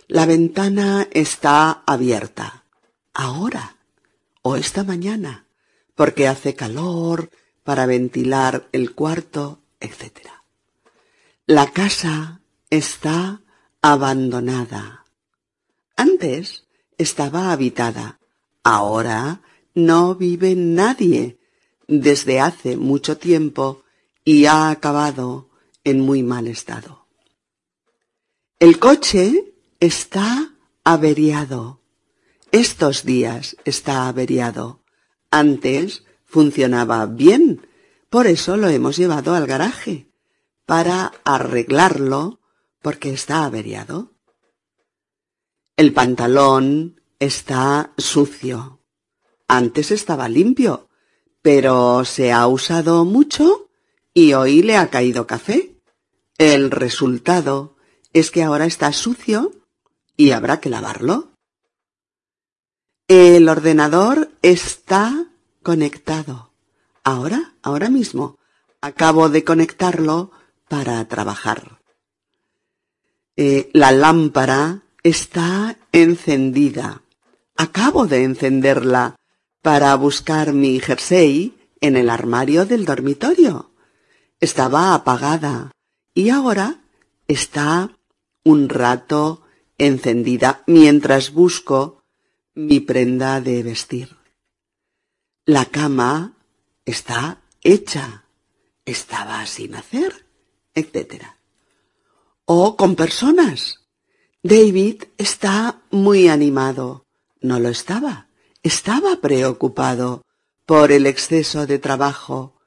La 0.07 0.27
ventana 0.27 1.09
está 1.13 1.83
abierta. 1.87 2.65
Ahora. 3.13 3.77
O 4.43 4.57
esta 4.57 4.85
mañana. 4.85 5.47
Porque 5.95 6.29
hace 6.29 6.55
calor 6.55 7.31
para 7.65 7.87
ventilar 7.87 8.69
el 8.73 8.95
cuarto, 8.95 9.61
etc. 9.81 10.29
La 11.47 11.71
casa 11.73 12.41
está 12.71 13.43
abandonada. 13.83 15.05
Antes 15.97 16.67
estaba 16.97 17.53
habitada. 17.53 18.21
Ahora 18.63 19.43
no 19.75 20.15
vive 20.15 20.55
nadie 20.55 21.39
desde 21.87 22.41
hace 22.41 22.77
mucho 22.77 23.17
tiempo 23.17 23.83
y 24.25 24.47
ha 24.47 24.71
acabado 24.71 25.48
en 25.91 26.01
muy 26.01 26.23
mal 26.23 26.49
estado. 26.49 27.07
El 28.59 28.79
coche 28.79 29.55
está 29.81 30.55
averiado. 30.85 31.81
Estos 32.53 33.05
días 33.05 33.57
está 33.65 34.09
averiado. 34.09 34.83
Antes 35.31 36.05
funcionaba 36.25 37.07
bien, 37.07 37.67
por 38.11 38.27
eso 38.27 38.57
lo 38.57 38.69
hemos 38.69 38.97
llevado 38.97 39.35
al 39.35 39.47
garaje, 39.47 40.11
para 40.67 41.13
arreglarlo 41.25 42.41
porque 42.83 43.13
está 43.13 43.45
averiado. 43.45 44.13
El 45.77 45.93
pantalón 45.93 47.01
está 47.19 47.93
sucio. 47.97 48.83
Antes 49.47 49.91
estaba 49.91 50.29
limpio, 50.29 50.89
pero 51.41 52.05
se 52.05 52.33
ha 52.33 52.47
usado 52.47 53.05
mucho 53.05 53.69
y 54.13 54.33
hoy 54.33 54.63
le 54.63 54.77
ha 54.77 54.91
caído 54.91 55.27
café. 55.27 55.78
El 56.39 56.71
resultado 56.71 57.77
es 58.13 58.31
que 58.31 58.45
ahora 58.45 58.65
está 58.65 58.93
sucio 58.93 59.51
y 60.17 60.31
habrá 60.31 60.61
que 60.61 60.71
lavarlo. 60.71 61.33
El 63.09 63.49
ordenador 63.49 64.31
está 64.43 65.27
conectado. 65.65 66.53
Ahora, 67.03 67.55
ahora 67.63 67.91
mismo, 67.91 68.39
acabo 68.81 69.29
de 69.29 69.43
conectarlo 69.43 70.31
para 70.69 71.05
trabajar. 71.09 71.81
Eh, 73.37 73.71
la 73.73 73.91
lámpara 73.91 74.83
está 75.03 75.77
encendida. 75.91 77.03
Acabo 77.57 78.07
de 78.07 78.23
encenderla 78.23 79.17
para 79.61 79.93
buscar 79.97 80.53
mi 80.53 80.79
jersey 80.79 81.59
en 81.81 81.97
el 81.97 82.09
armario 82.09 82.65
del 82.65 82.85
dormitorio. 82.85 83.73
Estaba 84.39 84.95
apagada 84.95 85.73
y 86.19 86.31
ahora 86.31 86.81
está 87.29 87.97
un 88.43 88.69
rato 88.69 89.45
encendida 89.79 90.65
mientras 90.67 91.33
busco 91.33 92.03
mi 92.57 92.81
prenda 92.81 93.41
de 93.41 93.63
vestir. 93.63 94.17
La 95.45 95.67
cama 95.67 96.37
está 96.85 97.43
hecha, 97.63 98.25
estaba 98.85 99.47
sin 99.47 99.77
hacer, 99.77 100.27
etc. 100.75 101.23
O 102.47 102.77
con 102.77 102.97
personas. 102.97 103.87
David 104.43 105.05
está 105.19 105.83
muy 105.93 106.27
animado. 106.27 107.07
No 107.41 107.61
lo 107.61 107.69
estaba. 107.69 108.27
Estaba 108.65 109.21
preocupado 109.21 110.23
por 110.67 110.91
el 110.91 111.07
exceso 111.07 111.69
de 111.69 111.79
trabajo, 111.79 112.59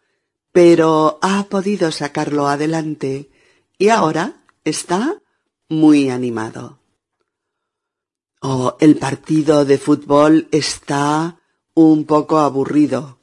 pero 0.53 1.19
ha 1.21 1.49
podido 1.49 1.91
sacarlo 1.91 2.47
adelante 2.47 3.30
y 3.81 3.89
ahora 3.89 4.43
está 4.63 5.23
muy 5.67 6.11
animado. 6.11 6.77
Oh, 8.39 8.77
el 8.79 8.95
partido 8.95 9.65
de 9.65 9.79
fútbol 9.79 10.47
está 10.51 11.39
un 11.73 12.05
poco 12.05 12.37
aburrido. 12.37 13.17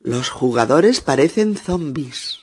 Los 0.00 0.28
jugadores 0.28 1.00
parecen 1.00 1.56
zombis. 1.56 2.40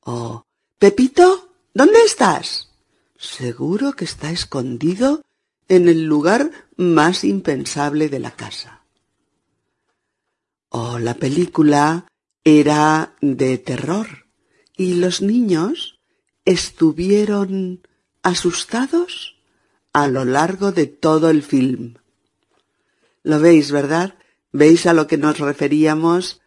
Oh, 0.00 0.44
Pepito, 0.80 1.52
¿dónde 1.72 2.02
estás? 2.02 2.72
Seguro 3.16 3.92
que 3.92 4.04
está 4.04 4.32
escondido 4.32 5.22
en 5.68 5.88
el 5.88 6.02
lugar 6.02 6.50
más 6.76 7.22
impensable 7.22 8.08
de 8.08 8.18
la 8.18 8.32
casa. 8.32 8.82
Oh, 10.68 10.98
la 10.98 11.14
película 11.14 12.08
era 12.42 13.14
de 13.20 13.56
terror 13.56 14.26
y 14.76 14.94
los 14.94 15.22
niños 15.22 15.99
estuvieron 16.44 17.86
asustados 18.22 19.36
a 19.92 20.08
lo 20.08 20.24
largo 20.24 20.72
de 20.72 20.86
todo 20.86 21.30
el 21.30 21.42
film. 21.42 21.94
Lo 23.22 23.40
veis, 23.40 23.70
¿verdad? 23.70 24.14
¿Veis 24.52 24.86
a 24.86 24.92
lo 24.92 25.06
que 25.06 25.18
nos 25.18 25.38
referíamos 25.38 26.40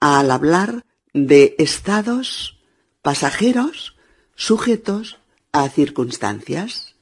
al 0.00 0.30
hablar 0.30 0.84
de 1.12 1.54
estados 1.58 2.58
pasajeros 3.02 3.96
sujetos 4.34 5.18
a 5.52 5.68
circunstancias? 5.68 6.94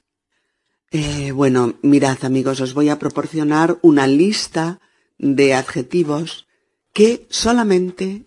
Eh, 0.91 1.33
bueno, 1.33 1.79
mirad 1.81 2.23
amigos, 2.25 2.61
os 2.61 2.75
voy 2.75 2.91
a 2.91 2.99
proporcionar 2.99 3.79
una 3.81 4.07
lista 4.07 4.81
de 5.17 5.55
adjetivos 5.55 6.47
que 6.93 7.27
solamente 7.31 8.27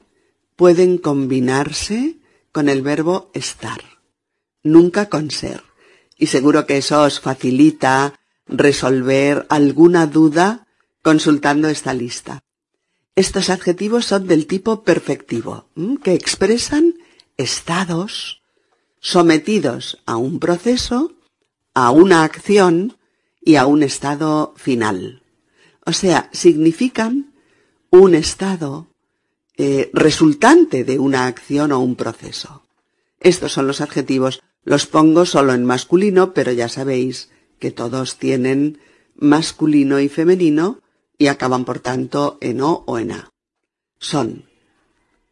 pueden 0.56 0.98
combinarse 0.98 2.18
con 2.52 2.70
el 2.70 2.82
verbo 2.82 3.30
estar, 3.34 3.82
nunca 4.66 5.08
con 5.08 5.32
ser 5.32 5.64
y 6.18 6.28
seguro 6.28 6.66
que 6.66 6.78
eso 6.78 7.04
os 7.04 7.22
facilita 7.22 8.20
resolver 8.48 9.46
alguna 9.50 10.08
duda 10.08 10.68
consultando 11.02 11.70
esta 11.70 11.94
lista. 11.94 12.44
Estos 13.16 13.50
adjetivos 13.50 14.06
son 14.06 14.28
del 14.28 14.48
tipo 14.48 14.84
perfectivo, 14.84 15.70
que 16.04 16.14
expresan 16.14 16.96
estados 17.38 18.42
sometidos 19.00 20.02
a 20.06 20.18
un 20.18 20.40
proceso, 20.40 21.14
a 21.74 21.92
una 21.92 22.24
acción 22.24 22.98
y 23.42 23.56
a 23.56 23.68
un 23.68 23.84
estado 23.84 24.54
final. 24.58 25.22
O 25.86 25.94
sea, 25.94 26.30
significan 26.34 27.34
un 27.92 28.16
estado 28.16 28.88
eh, 29.58 29.92
resultante 29.94 30.84
de 30.84 30.98
una 30.98 31.28
acción 31.28 31.72
o 31.72 31.80
un 31.80 31.96
proceso. 31.96 32.64
Estos 33.20 33.54
son 33.54 33.68
los 33.68 33.80
adjetivos 33.80 34.42
los 34.66 34.88
pongo 34.88 35.26
solo 35.26 35.54
en 35.54 35.64
masculino, 35.64 36.34
pero 36.34 36.52
ya 36.52 36.68
sabéis 36.68 37.30
que 37.60 37.72
todos 37.72 38.18
tienen 38.18 38.82
masculino 39.16 40.00
y 40.00 40.10
femenino 40.10 40.82
y 41.18 41.28
acaban 41.28 41.64
por 41.64 41.80
tanto 41.80 42.38
en 42.42 42.60
o 42.62 42.84
o 42.86 43.00
en 43.00 43.14
a. 43.14 43.30
Son 44.00 44.44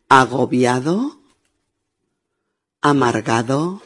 agobiado, 0.07 1.19
amargado, 2.79 3.81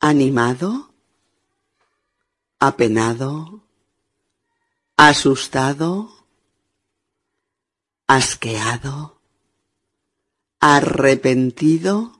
animado, 0.00 0.92
apenado, 2.58 3.62
asustado, 4.96 6.10
asqueado, 8.08 9.20
arrepentido, 10.58 12.17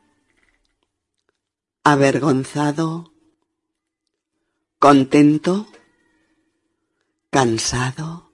avergonzado, 1.85 3.13
contento, 4.79 5.67
cansado, 7.31 8.31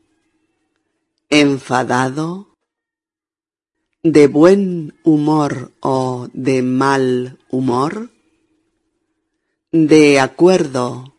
enfadado, 1.31 2.55
de 4.03 4.27
buen 4.29 4.95
humor 5.03 5.73
o 5.81 6.29
de 6.33 6.63
mal 6.63 7.39
humor, 7.49 8.11
de 9.73 10.21
acuerdo 10.21 11.15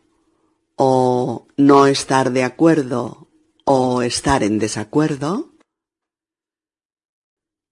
o 0.76 1.48
no 1.58 1.88
estar 1.88 2.32
de 2.32 2.44
acuerdo 2.44 3.28
o 3.66 4.04
estar 4.04 4.44
en 4.44 4.60
desacuerdo, 4.60 5.52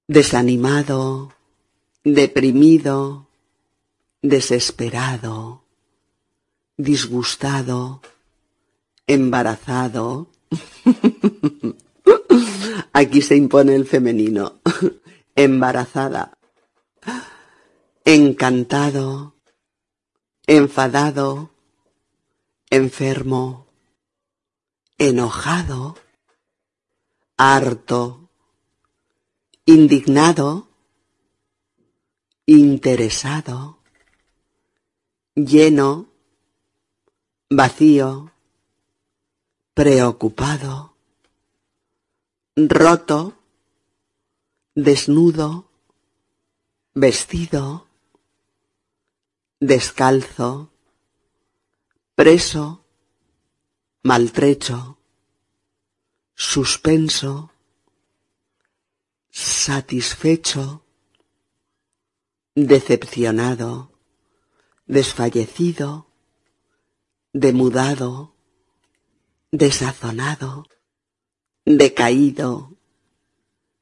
desanimado, 0.07 1.31
deprimido, 2.03 3.22
desesperado, 4.23 5.65
disgustado, 6.77 8.01
embarazado. 9.05 10.31
Aquí 12.93 13.21
se 13.21 13.35
impone 13.35 13.75
el 13.75 13.85
femenino. 13.85 14.61
Embarazada. 15.35 16.37
Encantado. 18.05 19.35
Enfadado. 20.47 21.51
Enfermo. 22.69 23.67
Enojado. 24.97 25.97
Harto. 27.37 28.29
Indignado. 29.65 30.69
Interesado. 32.45 33.82
Lleno. 35.35 36.07
Vacío 37.49 38.33
preocupado, 39.73 40.95
roto, 42.55 43.39
desnudo, 44.75 45.67
vestido, 46.93 47.87
descalzo, 49.59 50.71
preso, 52.13 52.85
maltrecho, 54.03 54.99
suspenso, 56.35 57.51
satisfecho, 59.31 60.85
decepcionado, 62.53 63.92
desfallecido, 64.85 66.07
demudado, 67.31 68.33
desazonado, 69.51 70.67
decaído, 71.65 72.77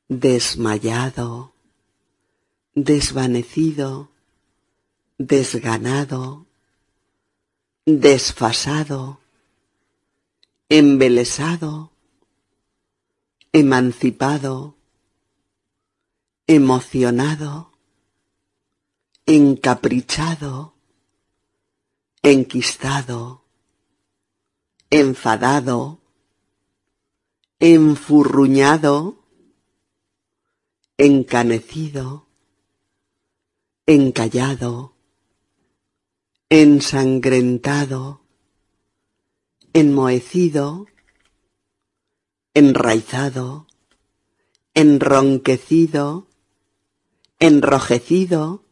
desmayado, 0.08 1.54
desvanecido, 2.76 4.12
desganado, 5.18 6.46
desfasado, 7.86 9.20
embelesado, 10.70 11.92
emancipado, 13.54 14.78
emocionado, 16.48 17.72
encaprichado, 19.26 20.71
enquistado, 22.24 23.46
enfadado, 24.90 26.02
enfurruñado, 27.60 29.26
encanecido, 30.98 32.28
encallado, 33.88 34.94
ensangrentado, 36.50 38.22
enmohecido, 39.74 40.86
enraizado, 42.54 43.66
enronquecido, 44.76 46.28
enrojecido, 47.40 48.64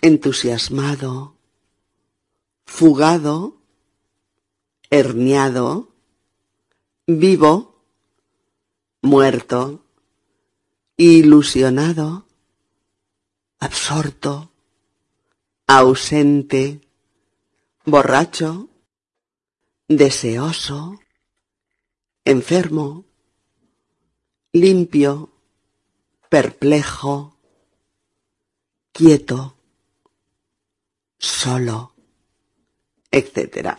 entusiasmado, 0.00 1.37
fugado, 2.68 3.56
herniado, 4.90 5.88
vivo, 7.06 7.82
muerto, 9.02 9.84
ilusionado, 10.96 12.26
absorto, 13.58 14.52
ausente, 15.66 16.82
borracho, 17.84 18.68
deseoso, 19.88 21.00
enfermo, 22.24 23.06
limpio, 24.52 25.32
perplejo, 26.28 27.38
quieto, 28.92 29.56
solo 31.18 31.97
etcétera. 33.10 33.78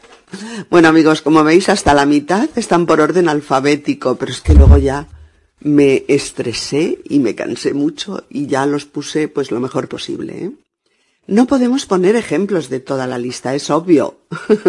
Bueno 0.69 0.87
amigos, 0.87 1.21
como 1.21 1.43
veis 1.43 1.69
hasta 1.69 1.93
la 1.93 2.05
mitad 2.05 2.49
están 2.55 2.85
por 2.85 3.01
orden 3.01 3.29
alfabético, 3.29 4.15
pero 4.15 4.31
es 4.31 4.41
que 4.41 4.53
luego 4.53 4.77
ya 4.77 5.07
me 5.61 6.05
estresé 6.07 6.99
y 7.03 7.19
me 7.19 7.35
cansé 7.35 7.73
mucho 7.73 8.25
y 8.29 8.47
ya 8.47 8.65
los 8.65 8.85
puse 8.85 9.27
pues 9.27 9.51
lo 9.51 9.59
mejor 9.59 9.87
posible. 9.87 10.45
¿eh? 10.45 10.51
No 11.27 11.45
podemos 11.45 11.85
poner 11.85 12.15
ejemplos 12.15 12.69
de 12.69 12.79
toda 12.79 13.07
la 13.07 13.17
lista, 13.17 13.53
es 13.53 13.69
obvio. 13.69 14.21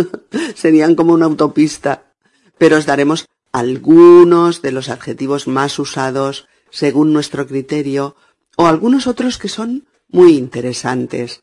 Serían 0.54 0.94
como 0.94 1.14
una 1.14 1.26
autopista. 1.26 2.12
Pero 2.58 2.76
os 2.76 2.86
daremos 2.86 3.26
algunos 3.52 4.60
de 4.60 4.72
los 4.72 4.90
adjetivos 4.90 5.48
más 5.48 5.78
usados 5.78 6.48
según 6.70 7.12
nuestro 7.12 7.46
criterio 7.46 8.16
o 8.56 8.66
algunos 8.66 9.06
otros 9.06 9.38
que 9.38 9.48
son 9.48 9.86
muy 10.08 10.36
interesantes 10.36 11.42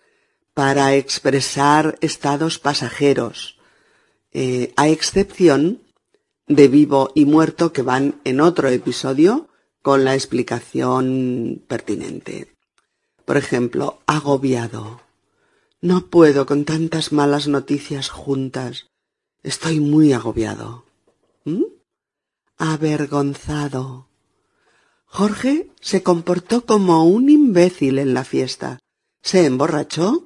para 0.57 0.95
expresar 0.95 1.99
estados 2.01 2.57
pasajeros, 2.57 3.59
eh, 4.31 4.73
a 4.75 4.87
excepción 4.87 5.83
de 6.47 6.67
vivo 6.67 7.11
y 7.13 7.25
muerto 7.25 7.71
que 7.71 7.83
van 7.83 8.19
en 8.23 8.41
otro 8.41 8.67
episodio 8.69 9.49
con 9.83 10.03
la 10.03 10.15
explicación 10.15 11.63
pertinente. 11.67 12.55
Por 13.23 13.37
ejemplo, 13.37 13.99
agobiado. 14.07 15.01
No 15.79 16.07
puedo 16.07 16.47
con 16.47 16.65
tantas 16.65 17.11
malas 17.11 17.47
noticias 17.47 18.09
juntas. 18.09 18.87
Estoy 19.43 19.79
muy 19.79 20.11
agobiado. 20.11 20.85
¿Mm? 21.45 21.65
Avergonzado. 22.57 24.07
Jorge 25.05 25.69
se 25.81 26.01
comportó 26.01 26.65
como 26.65 27.05
un 27.05 27.29
imbécil 27.29 27.99
en 27.99 28.15
la 28.15 28.23
fiesta. 28.23 28.79
Se 29.21 29.45
emborrachó 29.45 30.23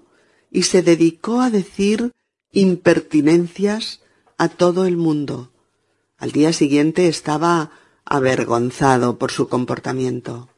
y 0.51 0.63
se 0.63 0.83
dedicó 0.83 1.41
a 1.41 1.49
decir 1.49 2.11
impertinencias 2.51 4.01
a 4.37 4.49
todo 4.49 4.85
el 4.85 4.97
mundo. 4.97 5.51
Al 6.17 6.31
día 6.31 6.53
siguiente 6.53 7.07
estaba 7.07 7.71
avergonzado 8.05 9.17
por 9.17 9.31
su 9.31 9.47
comportamiento. 9.47 10.49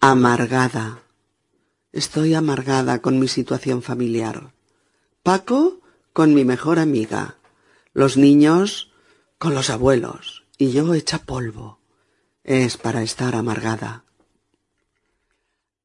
Amargada. 0.00 1.02
Estoy 1.92 2.34
amargada 2.34 3.02
con 3.02 3.18
mi 3.18 3.28
situación 3.28 3.82
familiar. 3.82 4.52
Paco 5.22 5.80
con 6.12 6.34
mi 6.34 6.44
mejor 6.44 6.78
amiga. 6.78 7.36
Los 7.92 8.16
niños 8.16 8.92
con 9.38 9.54
los 9.54 9.70
abuelos. 9.70 10.44
Y 10.56 10.70
yo 10.70 10.94
hecha 10.94 11.18
polvo. 11.18 11.80
Es 12.44 12.76
para 12.76 13.02
estar 13.02 13.34
amargada. 13.34 14.04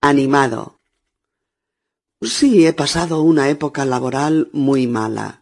Animado. 0.01 0.78
Sí, 2.21 2.65
he 2.65 2.73
pasado 2.73 3.21
una 3.21 3.49
época 3.49 3.85
laboral 3.85 4.49
muy 4.51 4.87
mala, 4.87 5.41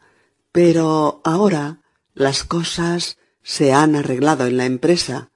pero 0.51 1.21
ahora 1.23 1.81
las 2.13 2.43
cosas 2.43 3.17
se 3.41 3.73
han 3.73 3.95
arreglado 3.95 4.45
en 4.45 4.57
la 4.57 4.65
empresa. 4.65 5.31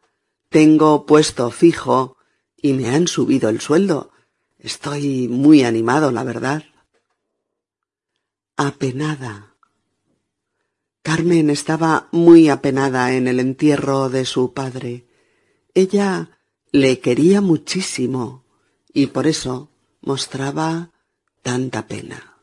Tengo 0.50 1.06
puesto 1.08 1.50
fijo 1.50 2.18
y 2.56 2.74
me 2.74 2.90
han 2.90 3.08
subido 3.08 3.50
el 3.50 3.60
sueldo. 3.60 4.12
Estoy 4.60 5.28
muy 5.28 5.64
animado, 5.64 6.12
la 6.12 6.24
verdad. 6.24 6.64
Apenada. 8.56 9.56
Carmen 11.02 11.50
estaba 11.50 12.08
muy 12.12 12.50
apenada 12.50 13.14
en 13.14 13.28
el 13.28 13.40
entierro 13.40 14.10
de 14.10 14.26
su 14.26 14.54
padre. 14.54 15.08
Ella 15.74 16.38
le 16.72 17.00
quería 17.00 17.42
muchísimo 17.42 18.46
y 18.94 19.08
por 19.08 19.26
eso 19.26 19.72
mostraba 20.02 20.92
tanta 21.42 21.88
pena. 21.88 22.38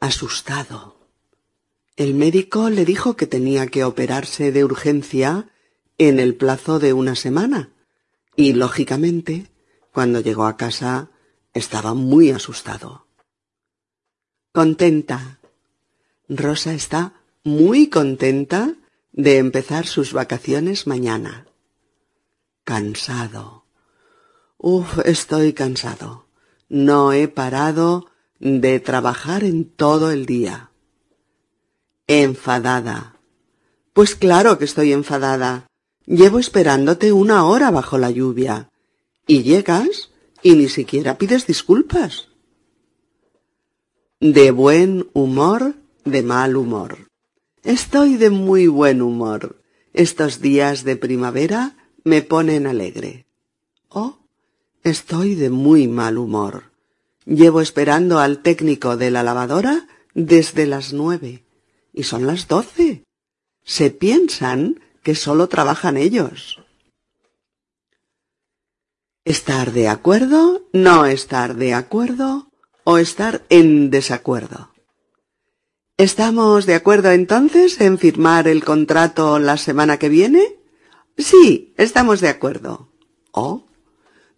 Asustado. 0.00 0.96
El 1.96 2.14
médico 2.14 2.70
le 2.70 2.84
dijo 2.84 3.16
que 3.16 3.26
tenía 3.26 3.66
que 3.66 3.84
operarse 3.84 4.50
de 4.50 4.64
urgencia 4.64 5.50
en 5.98 6.18
el 6.18 6.34
plazo 6.34 6.78
de 6.78 6.92
una 6.92 7.14
semana 7.14 7.70
y, 8.34 8.54
lógicamente, 8.54 9.46
cuando 9.92 10.20
llegó 10.20 10.46
a 10.46 10.56
casa 10.56 11.10
estaba 11.52 11.94
muy 11.94 12.30
asustado. 12.30 13.06
Contenta. 14.52 15.38
Rosa 16.28 16.72
está 16.72 17.14
muy 17.44 17.88
contenta 17.88 18.74
de 19.12 19.36
empezar 19.36 19.86
sus 19.86 20.12
vacaciones 20.12 20.86
mañana. 20.86 21.46
Cansado. 22.64 23.64
Uf, 24.56 24.98
estoy 25.04 25.52
cansado. 25.52 26.26
No 26.72 27.12
he 27.12 27.28
parado 27.28 28.06
de 28.40 28.80
trabajar 28.80 29.44
en 29.44 29.66
todo 29.66 30.10
el 30.10 30.24
día. 30.24 30.70
Enfadada. 32.06 33.20
Pues 33.92 34.14
claro 34.14 34.56
que 34.56 34.64
estoy 34.64 34.94
enfadada. 34.94 35.66
Llevo 36.06 36.38
esperándote 36.38 37.12
una 37.12 37.44
hora 37.44 37.70
bajo 37.70 37.98
la 37.98 38.10
lluvia. 38.10 38.70
Y 39.26 39.42
llegas 39.42 40.12
y 40.42 40.54
ni 40.54 40.70
siquiera 40.70 41.18
pides 41.18 41.46
disculpas. 41.46 42.28
De 44.20 44.50
buen 44.50 45.10
humor, 45.12 45.74
de 46.06 46.22
mal 46.22 46.56
humor. 46.56 47.10
Estoy 47.64 48.16
de 48.16 48.30
muy 48.30 48.66
buen 48.66 49.02
humor. 49.02 49.60
Estos 49.92 50.40
días 50.40 50.84
de 50.84 50.96
primavera 50.96 51.76
me 52.02 52.22
ponen 52.22 52.66
alegre. 52.66 53.26
Oh, 53.90 54.21
estoy 54.82 55.34
de 55.34 55.50
muy 55.50 55.88
mal 55.88 56.18
humor. 56.18 56.72
Llevo 57.24 57.60
esperando 57.60 58.18
al 58.18 58.42
técnico 58.42 58.96
de 58.96 59.10
la 59.10 59.22
lavadora 59.22 59.86
desde 60.14 60.66
las 60.66 60.92
nueve 60.92 61.44
y 61.92 62.02
son 62.04 62.26
las 62.26 62.48
doce. 62.48 63.04
Se 63.64 63.90
piensan 63.90 64.80
que 65.02 65.14
solo 65.14 65.48
trabajan 65.48 65.96
ellos. 65.96 66.60
Estar 69.24 69.72
de 69.72 69.88
acuerdo, 69.88 70.68
no 70.72 71.06
estar 71.06 71.54
de 71.54 71.74
acuerdo 71.74 72.50
o 72.84 72.98
estar 72.98 73.44
en 73.48 73.90
desacuerdo. 73.90 74.72
¿Estamos 75.96 76.66
de 76.66 76.74
acuerdo 76.74 77.12
entonces 77.12 77.80
en 77.80 77.98
firmar 77.98 78.48
el 78.48 78.64
contrato 78.64 79.38
la 79.38 79.56
semana 79.56 79.98
que 79.98 80.08
viene? 80.08 80.58
Sí, 81.16 81.74
estamos 81.76 82.20
de 82.20 82.28
acuerdo. 82.28 82.88
¿Oh? 83.30 83.66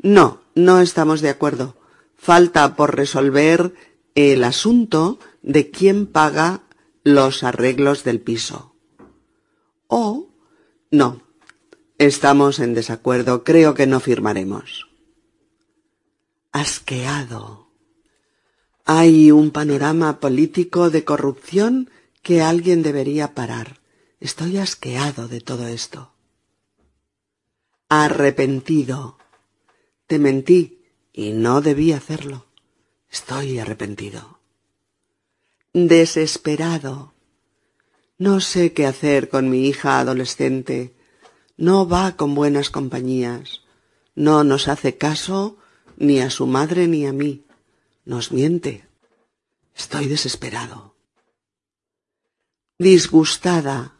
No, 0.04 0.42
no 0.54 0.82
estamos 0.82 1.22
de 1.22 1.30
acuerdo. 1.30 1.78
Falta 2.14 2.76
por 2.76 2.94
resolver 2.94 3.72
el 4.14 4.44
asunto 4.44 5.18
de 5.40 5.70
quién 5.70 6.06
paga 6.06 6.60
los 7.04 7.42
arreglos 7.42 8.04
del 8.04 8.20
piso. 8.20 8.74
¿Oh? 9.86 10.28
No, 10.90 11.22
estamos 11.96 12.58
en 12.58 12.74
desacuerdo. 12.74 13.44
Creo 13.44 13.72
que 13.72 13.86
no 13.86 13.98
firmaremos. 13.98 14.88
Asqueado. 16.52 17.70
Hay 18.84 19.30
un 19.30 19.52
panorama 19.52 20.20
político 20.20 20.90
de 20.90 21.04
corrupción 21.04 21.88
que 22.20 22.42
alguien 22.42 22.82
debería 22.82 23.34
parar. 23.34 23.80
Estoy 24.20 24.58
asqueado 24.58 25.28
de 25.28 25.40
todo 25.40 25.66
esto. 25.66 26.12
Arrepentido. 27.88 29.16
Te 30.06 30.18
mentí 30.18 30.82
y 31.12 31.32
no 31.32 31.60
debí 31.60 31.92
hacerlo. 31.92 32.46
Estoy 33.10 33.58
arrepentido. 33.58 34.40
Desesperado. 35.72 37.14
No 38.18 38.40
sé 38.40 38.72
qué 38.72 38.86
hacer 38.86 39.28
con 39.28 39.48
mi 39.48 39.66
hija 39.66 40.00
adolescente. 40.00 40.94
No 41.56 41.88
va 41.88 42.16
con 42.16 42.34
buenas 42.34 42.70
compañías. 42.70 43.62
No 44.14 44.44
nos 44.44 44.68
hace 44.68 44.96
caso 44.96 45.56
ni 45.96 46.20
a 46.20 46.30
su 46.30 46.46
madre 46.46 46.86
ni 46.86 47.06
a 47.06 47.12
mí. 47.12 47.44
Nos 48.04 48.32
miente. 48.32 48.86
Estoy 49.74 50.06
desesperado. 50.06 50.94
Disgustada. 52.78 53.94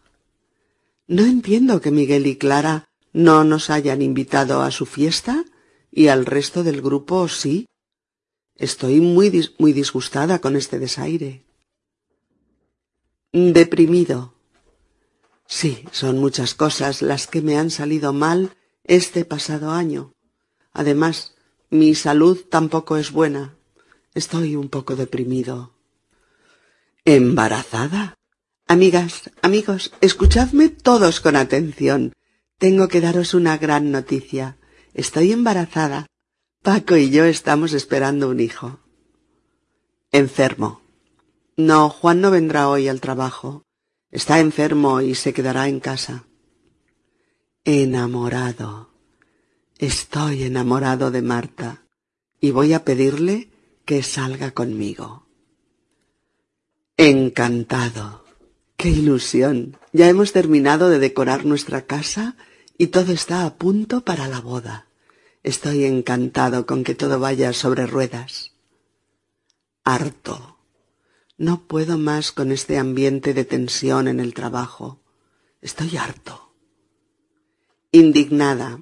No 1.07 1.25
entiendo 1.25 1.81
que 1.81 1.91
Miguel 1.91 2.27
y 2.27 2.37
Clara 2.37 2.89
no 3.13 3.45
nos 3.45 3.71
hayan 3.71 4.03
invitado 4.03 4.63
a 4.63 4.71
su 4.71 4.87
fiesta 4.87 5.45
y 5.95 6.09
al 6.09 6.27
resto 6.27 6.65
del 6.65 6.83
grupo 6.83 7.29
sí. 7.29 7.67
Estoy 8.57 9.01
muy, 9.01 9.51
muy 9.59 9.73
disgustada 9.73 10.41
con 10.41 10.57
este 10.57 10.79
desaire. 10.79 11.45
Deprimido. 13.33 14.35
Sí, 15.47 15.85
son 15.93 16.19
muchas 16.19 16.55
cosas 16.55 17.01
las 17.01 17.27
que 17.27 17.43
me 17.43 17.59
han 17.59 17.71
salido 17.71 18.13
mal 18.13 18.57
este 18.83 19.25
pasado 19.25 19.71
año. 19.71 20.13
Además, 20.73 21.35
mi 21.71 21.95
salud 21.95 22.45
tampoco 22.49 22.97
es 22.97 23.13
buena. 23.13 23.57
Estoy 24.15 24.57
un 24.57 24.69
poco 24.69 24.97
deprimido. 24.97 25.75
¿Embarazada? 27.05 28.15
Amigas, 28.67 29.31
amigos, 29.43 29.93
escuchadme 30.01 30.69
todos 30.71 31.21
con 31.21 31.37
atención. 31.37 32.13
Tengo 32.59 32.89
que 32.89 33.01
daros 33.01 33.35
una 33.35 33.59
gran 33.59 33.91
noticia. 33.91 34.57
Estoy 34.95 35.33
embarazada. 35.33 36.07
Paco 36.63 36.97
y 36.97 37.11
yo 37.11 37.25
estamos 37.25 37.73
esperando 37.73 38.31
un 38.31 38.39
hijo. 38.39 38.79
Enfermo. 40.13 40.81
No, 41.57 41.91
Juan 41.91 42.21
no 42.21 42.31
vendrá 42.31 42.69
hoy 42.69 42.87
al 42.87 43.01
trabajo. 43.01 43.65
Está 44.13 44.39
enfermo 44.39 45.01
y 45.01 45.17
se 45.17 45.33
quedará 45.33 45.69
en 45.69 45.81
casa. 45.81 46.25
Enamorado. 47.65 48.91
Estoy 49.79 50.45
enamorado 50.45 51.11
de 51.11 51.23
Marta 51.23 51.83
y 52.41 52.53
voy 52.53 52.73
a 52.73 52.85
pedirle 52.85 53.51
que 53.85 54.05
salga 54.05 54.53
conmigo. 54.53 55.27
Encantado. 56.97 58.25
¡Qué 58.77 58.91
ilusión! 58.91 59.77
Ya 59.93 60.09
hemos 60.09 60.33
terminado 60.33 60.89
de 60.89 61.01
decorar 61.01 61.45
nuestra 61.45 61.83
casa 61.83 62.37
y 62.77 62.89
todo 62.89 63.13
está 63.13 63.45
a 63.45 63.57
punto 63.57 64.05
para 64.05 64.29
la 64.29 64.41
boda. 64.41 64.87
Estoy 65.43 65.85
encantado 65.85 66.67
con 66.67 66.85
que 66.85 66.95
todo 66.95 67.21
vaya 67.21 67.53
sobre 67.53 67.87
ruedas. 67.87 68.53
Harto. 69.85 70.59
No 71.37 71.67
puedo 71.67 71.99
más 71.99 72.33
con 72.33 72.53
este 72.53 72.79
ambiente 72.79 73.35
de 73.35 73.45
tensión 73.45 74.09
en 74.09 74.21
el 74.21 74.35
trabajo. 74.35 75.03
Estoy 75.61 75.97
harto. 75.97 76.55
Indignada. 77.93 78.81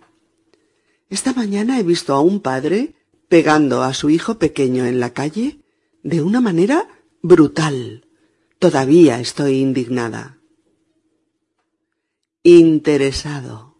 Esta 1.08 1.32
mañana 1.32 1.78
he 1.78 1.82
visto 1.82 2.14
a 2.14 2.20
un 2.20 2.40
padre 2.40 2.94
pegando 3.28 3.82
a 3.82 3.94
su 3.94 4.10
hijo 4.10 4.38
pequeño 4.38 4.84
en 4.84 5.00
la 5.00 5.10
calle 5.10 5.60
de 6.02 6.22
una 6.22 6.40
manera 6.40 6.88
brutal. 7.22 8.06
Todavía 8.58 9.18
estoy 9.20 9.60
indignada. 9.60 10.38
Interesado. 12.42 13.71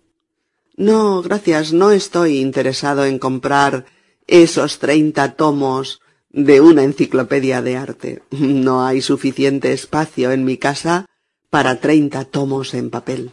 No, 0.83 1.23
gracias, 1.23 1.73
no 1.73 1.93
estoy 1.93 2.41
interesado 2.41 3.05
en 3.05 3.21
comprar 3.21 3.87
esos 4.27 4.81
treinta 4.81 5.37
tomos 5.37 6.01
de 6.29 6.61
una 6.61 6.83
enciclopedia 6.83 7.63
de 7.63 7.77
arte. 7.77 8.23
No 8.33 8.85
hay 8.85 9.01
suficiente 9.01 9.73
espacio 9.73 10.33
en 10.33 10.45
mi 10.45 10.57
casa 10.57 11.07
para 11.51 11.79
treinta 11.79 12.25
tomos 12.25 12.75
en 12.75 12.91
papel. 12.91 13.31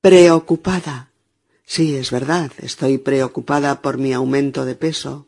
Preocupada. 0.00 1.10
Sí, 1.66 1.94
es 1.94 2.10
verdad, 2.10 2.50
estoy 2.56 2.96
preocupada 2.96 3.82
por 3.82 3.98
mi 3.98 4.14
aumento 4.14 4.64
de 4.64 4.76
peso. 4.76 5.26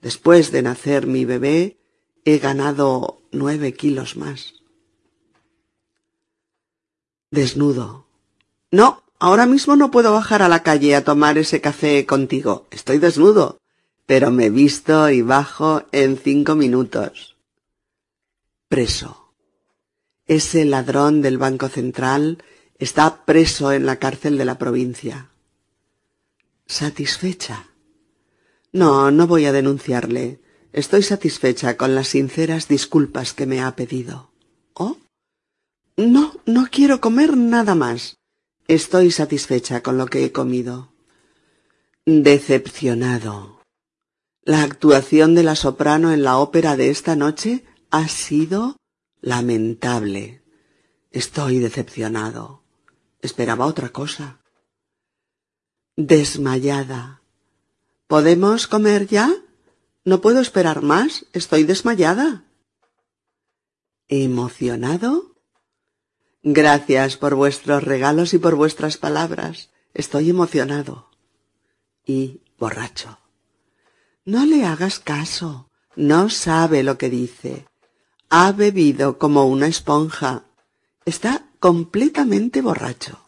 Después 0.00 0.50
de 0.52 0.62
nacer 0.62 1.06
mi 1.06 1.26
bebé, 1.26 1.76
he 2.24 2.38
ganado 2.38 3.20
nueve 3.30 3.74
kilos 3.74 4.16
más. 4.16 4.54
Desnudo. 7.30 8.06
No, 8.70 9.02
ahora 9.18 9.46
mismo 9.46 9.76
no 9.76 9.90
puedo 9.90 10.12
bajar 10.12 10.42
a 10.42 10.48
la 10.48 10.62
calle 10.62 10.94
a 10.94 11.04
tomar 11.04 11.38
ese 11.38 11.60
café 11.60 12.06
contigo. 12.06 12.66
Estoy 12.70 12.98
desnudo, 12.98 13.58
pero 14.06 14.30
me 14.30 14.50
visto 14.50 15.10
y 15.10 15.22
bajo 15.22 15.82
en 15.92 16.18
cinco 16.18 16.54
minutos. 16.54 17.36
Preso. 18.68 19.32
Ese 20.26 20.64
ladrón 20.64 21.22
del 21.22 21.38
Banco 21.38 21.68
Central 21.68 22.42
está 22.78 23.24
preso 23.24 23.72
en 23.72 23.86
la 23.86 23.96
cárcel 23.96 24.38
de 24.38 24.44
la 24.44 24.58
provincia 24.58 25.30
satisfecha. 26.68 27.66
No, 28.72 29.10
no 29.10 29.26
voy 29.26 29.46
a 29.46 29.52
denunciarle. 29.52 30.40
Estoy 30.72 31.02
satisfecha 31.02 31.76
con 31.76 31.94
las 31.94 32.08
sinceras 32.08 32.68
disculpas 32.68 33.32
que 33.32 33.46
me 33.46 33.62
ha 33.62 33.74
pedido. 33.74 34.30
¿Oh? 34.74 34.98
No, 35.96 36.34
no 36.46 36.68
quiero 36.70 37.00
comer 37.00 37.36
nada 37.36 37.74
más. 37.74 38.17
Estoy 38.68 39.10
satisfecha 39.10 39.82
con 39.82 39.98
lo 39.98 40.06
que 40.06 40.24
he 40.24 40.32
comido. 40.32 40.92
Decepcionado. 42.06 43.62
La 44.42 44.62
actuación 44.62 45.34
de 45.34 45.42
la 45.42 45.56
soprano 45.56 46.12
en 46.12 46.22
la 46.22 46.38
ópera 46.38 46.76
de 46.76 46.90
esta 46.90 47.16
noche 47.16 47.64
ha 47.90 48.06
sido 48.08 48.76
lamentable. 49.20 50.42
Estoy 51.10 51.58
decepcionado. 51.58 52.62
Esperaba 53.20 53.66
otra 53.66 53.88
cosa 53.88 54.38
desmayada. 55.98 57.22
¿Podemos 58.06 58.68
comer 58.68 59.08
ya? 59.08 59.34
No 60.04 60.20
puedo 60.20 60.40
esperar 60.40 60.80
más. 60.82 61.26
Estoy 61.32 61.64
desmayada. 61.64 62.44
¿Emocionado? 64.06 65.37
Gracias 66.50 67.18
por 67.18 67.34
vuestros 67.34 67.84
regalos 67.84 68.32
y 68.32 68.38
por 68.38 68.54
vuestras 68.54 68.96
palabras. 68.96 69.68
Estoy 69.92 70.30
emocionado. 70.30 71.10
Y 72.06 72.40
borracho. 72.58 73.18
No 74.24 74.46
le 74.46 74.64
hagas 74.64 74.98
caso. 74.98 75.68
No 75.94 76.30
sabe 76.30 76.82
lo 76.82 76.96
que 76.96 77.10
dice. 77.10 77.66
Ha 78.30 78.52
bebido 78.52 79.18
como 79.18 79.44
una 79.44 79.66
esponja. 79.66 80.44
Está 81.04 81.44
completamente 81.60 82.62
borracho. 82.62 83.20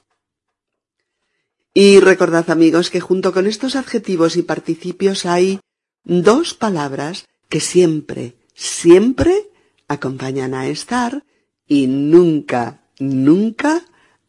Y 1.75 2.01
recordad 2.01 2.49
amigos 2.49 2.89
que 2.89 3.01
junto 3.01 3.35
con 3.35 3.47
estos 3.47 3.77
adjetivos 3.77 4.37
y 4.37 4.43
participios 4.43 5.27
hay 5.27 5.61
dos 6.05 6.55
palabras 6.55 7.27
que 7.51 7.61
siempre, 7.61 8.39
siempre 8.55 9.51
acompañan 9.89 10.55
a 10.55 10.69
estar 10.69 11.23
y 11.67 11.87
nunca, 11.87 12.80
nunca 13.01 13.85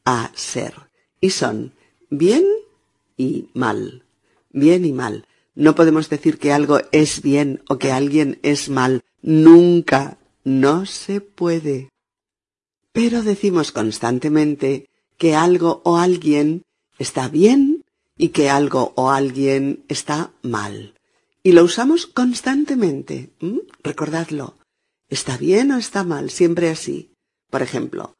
a 0.05 0.31
ser. 0.33 0.73
Y 1.19 1.29
son 1.29 1.73
bien 2.09 2.45
y 3.17 3.49
mal. 3.53 4.03
Bien 4.49 4.85
y 4.85 4.91
mal. 4.91 5.27
No 5.53 5.75
podemos 5.75 6.09
decir 6.09 6.39
que 6.39 6.51
algo 6.51 6.79
es 6.91 7.21
bien 7.21 7.61
o 7.69 7.77
que 7.77 7.91
alguien 7.91 8.39
es 8.41 8.69
mal. 8.69 9.01
Nunca. 9.21 10.17
No 10.43 10.87
se 10.87 11.21
puede. 11.21 11.89
Pero 12.91 13.21
decimos 13.21 13.71
constantemente 13.71 14.89
que 15.17 15.35
algo 15.35 15.81
o 15.85 15.97
alguien 15.97 16.63
está 16.97 17.27
bien 17.27 17.83
y 18.17 18.29
que 18.29 18.49
algo 18.49 18.93
o 18.95 19.11
alguien 19.11 19.85
está 19.87 20.31
mal. 20.41 20.95
Y 21.43 21.51
lo 21.51 21.63
usamos 21.63 22.07
constantemente. 22.07 23.29
Recordadlo. 23.83 24.55
¿Está 25.09 25.37
bien 25.37 25.71
o 25.71 25.77
está 25.77 26.03
mal? 26.03 26.29
Siempre 26.29 26.69
así. 26.69 27.11
Por 27.49 27.61
ejemplo, 27.61 28.15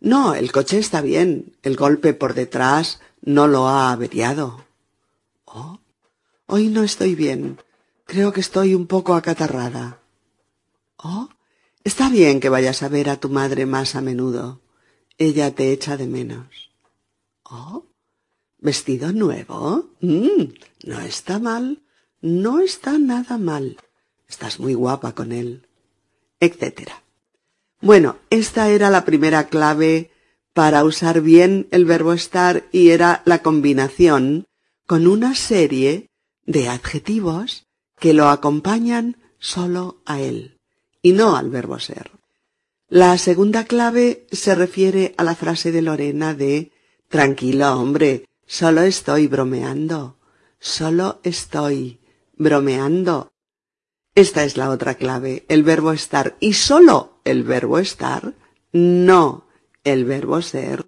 no, 0.00 0.34
el 0.34 0.52
coche 0.52 0.78
está 0.78 1.00
bien. 1.00 1.56
El 1.62 1.76
golpe 1.76 2.14
por 2.14 2.34
detrás 2.34 3.00
no 3.22 3.46
lo 3.46 3.68
ha 3.68 3.92
averiado. 3.92 4.64
Oh, 5.44 5.80
hoy 6.46 6.68
no 6.68 6.82
estoy 6.82 7.14
bien. 7.14 7.58
Creo 8.04 8.32
que 8.32 8.40
estoy 8.40 8.74
un 8.74 8.86
poco 8.86 9.14
acatarrada. 9.14 10.00
Oh, 10.96 11.28
está 11.84 12.08
bien 12.08 12.40
que 12.40 12.48
vayas 12.48 12.82
a 12.82 12.88
ver 12.88 13.10
a 13.10 13.16
tu 13.18 13.28
madre 13.28 13.66
más 13.66 13.94
a 13.96 14.00
menudo. 14.00 14.60
Ella 15.18 15.54
te 15.54 15.72
echa 15.72 15.96
de 15.96 16.06
menos. 16.06 16.70
Oh, 17.42 17.86
¿Vestido 18.58 19.12
nuevo? 19.12 19.90
Mm, 20.00 20.54
no 20.84 21.00
está 21.00 21.38
mal. 21.38 21.82
No 22.20 22.60
está 22.60 22.98
nada 22.98 23.38
mal. 23.38 23.76
Estás 24.28 24.58
muy 24.58 24.74
guapa 24.74 25.14
con 25.14 25.32
él. 25.32 25.68
Etcétera. 26.40 27.02
Bueno, 27.80 28.16
esta 28.30 28.68
era 28.70 28.90
la 28.90 29.04
primera 29.04 29.48
clave 29.48 30.10
para 30.52 30.84
usar 30.84 31.20
bien 31.20 31.68
el 31.70 31.84
verbo 31.84 32.12
estar 32.12 32.64
y 32.72 32.90
era 32.90 33.22
la 33.24 33.42
combinación 33.42 34.46
con 34.86 35.06
una 35.06 35.34
serie 35.34 36.08
de 36.44 36.68
adjetivos 36.68 37.66
que 37.98 38.14
lo 38.14 38.28
acompañan 38.28 39.16
solo 39.38 40.00
a 40.06 40.20
él 40.20 40.58
y 41.02 41.12
no 41.12 41.36
al 41.36 41.50
verbo 41.50 41.78
ser. 41.78 42.10
La 42.88 43.18
segunda 43.18 43.64
clave 43.64 44.26
se 44.30 44.54
refiere 44.54 45.14
a 45.16 45.24
la 45.24 45.34
frase 45.34 45.72
de 45.72 45.82
Lorena 45.82 46.34
de 46.34 46.72
Tranquilo, 47.08 47.72
hombre, 47.78 48.26
Solo 48.46 48.82
estoy 48.82 49.26
bromeando. 49.26 50.18
Solo 50.60 51.20
estoy 51.24 51.98
bromeando. 52.36 53.32
Esta 54.16 54.44
es 54.44 54.56
la 54.56 54.70
otra 54.70 54.94
clave, 54.94 55.44
el 55.48 55.62
verbo 55.62 55.92
estar. 55.92 56.38
Y 56.40 56.54
solo 56.54 57.20
el 57.24 57.42
verbo 57.42 57.78
estar, 57.78 58.34
no 58.72 59.46
el 59.84 60.06
verbo 60.06 60.40
ser, 60.40 60.86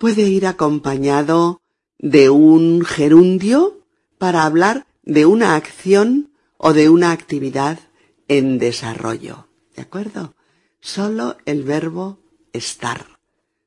puede 0.00 0.22
ir 0.22 0.48
acompañado 0.48 1.62
de 2.00 2.28
un 2.28 2.84
gerundio 2.84 3.86
para 4.18 4.42
hablar 4.42 4.88
de 5.04 5.26
una 5.26 5.54
acción 5.54 6.32
o 6.56 6.72
de 6.72 6.88
una 6.88 7.12
actividad 7.12 7.78
en 8.26 8.58
desarrollo. 8.58 9.46
¿De 9.76 9.82
acuerdo? 9.82 10.34
Solo 10.80 11.36
el 11.46 11.62
verbo 11.62 12.18
estar 12.52 13.20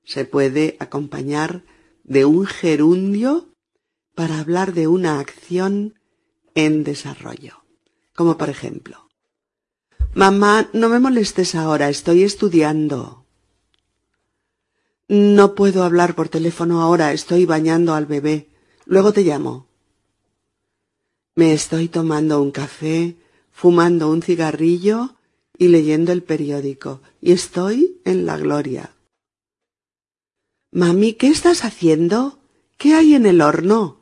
se 0.04 0.26
puede 0.26 0.76
acompañar 0.82 1.64
de 2.04 2.26
un 2.26 2.46
gerundio 2.46 3.48
para 4.14 4.40
hablar 4.40 4.74
de 4.74 4.88
una 4.88 5.22
acción 5.22 5.98
en 6.54 6.84
desarrollo. 6.84 7.63
Como 8.16 8.38
por 8.38 8.50
ejemplo, 8.50 9.04
Mamá, 10.16 10.70
no 10.74 10.90
me 10.90 11.00
molestes 11.00 11.56
ahora, 11.56 11.90
estoy 11.90 12.22
estudiando. 12.22 13.26
No 15.08 15.56
puedo 15.56 15.84
hablar 15.84 16.14
por 16.14 16.30
teléfono 16.30 16.82
ahora, 16.82 17.14
estoy 17.14 17.46
bañando 17.46 17.96
al 17.96 18.06
bebé. 18.06 18.48
Luego 18.86 19.12
te 19.12 19.24
llamo. 19.24 19.66
Me 21.34 21.54
estoy 21.54 21.88
tomando 21.88 22.40
un 22.44 22.52
café, 22.52 23.16
fumando 23.52 24.12
un 24.12 24.22
cigarrillo 24.22 25.16
y 25.58 25.70
leyendo 25.70 26.12
el 26.12 26.22
periódico, 26.22 27.02
y 27.20 27.32
estoy 27.32 28.00
en 28.06 28.28
la 28.28 28.38
gloria. 28.38 28.92
Mami, 30.72 31.14
¿qué 31.14 31.28
estás 31.28 31.64
haciendo? 31.64 32.38
¿Qué 32.78 32.94
hay 32.94 33.16
en 33.16 33.26
el 33.26 33.42
horno? 33.42 34.02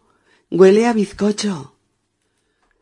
Huele 0.50 0.88
a 0.88 0.94
bizcocho. 0.94 1.74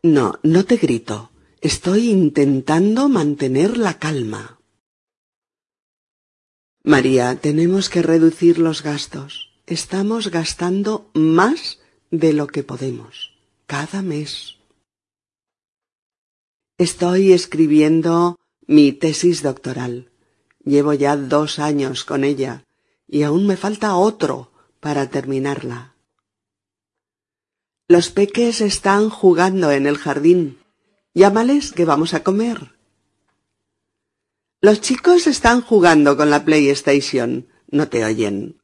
No, 0.02 0.38
no 0.42 0.64
te 0.64 0.76
grito. 0.76 1.30
Estoy 1.60 2.08
intentando 2.08 3.10
mantener 3.10 3.76
la 3.76 3.98
calma. 3.98 4.58
María, 6.82 7.36
tenemos 7.36 7.90
que 7.90 8.00
reducir 8.00 8.58
los 8.58 8.82
gastos. 8.82 9.50
Estamos 9.66 10.30
gastando 10.30 11.10
más 11.12 11.80
de 12.10 12.32
lo 12.32 12.46
que 12.46 12.64
podemos, 12.64 13.34
cada 13.66 14.00
mes. 14.00 14.56
Estoy 16.78 17.32
escribiendo 17.34 18.38
mi 18.66 18.92
tesis 18.92 19.42
doctoral. 19.42 20.10
Llevo 20.64 20.94
ya 20.94 21.18
dos 21.18 21.58
años 21.58 22.06
con 22.06 22.24
ella 22.24 22.64
y 23.06 23.22
aún 23.22 23.46
me 23.46 23.58
falta 23.58 23.96
otro 23.96 24.50
para 24.80 25.10
terminarla. 25.10 25.89
Los 27.90 28.08
peques 28.10 28.60
están 28.60 29.10
jugando 29.10 29.72
en 29.72 29.84
el 29.84 29.98
jardín. 29.98 30.60
Llámales 31.12 31.72
que 31.72 31.84
vamos 31.84 32.14
a 32.14 32.22
comer. 32.22 32.76
Los 34.60 34.80
chicos 34.80 35.26
están 35.26 35.60
jugando 35.60 36.16
con 36.16 36.30
la 36.30 36.44
PlayStation. 36.44 37.48
No 37.66 37.88
te 37.88 38.04
oyen. 38.04 38.62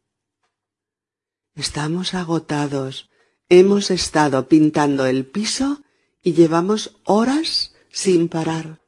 Estamos 1.56 2.14
agotados. 2.14 3.10
Hemos 3.48 3.90
estado 3.90 4.46
pintando 4.46 5.06
el 5.06 5.26
piso 5.26 5.82
y 6.22 6.34
llevamos 6.34 6.94
horas 7.02 7.74
sin 7.90 8.28
parar. 8.28 8.78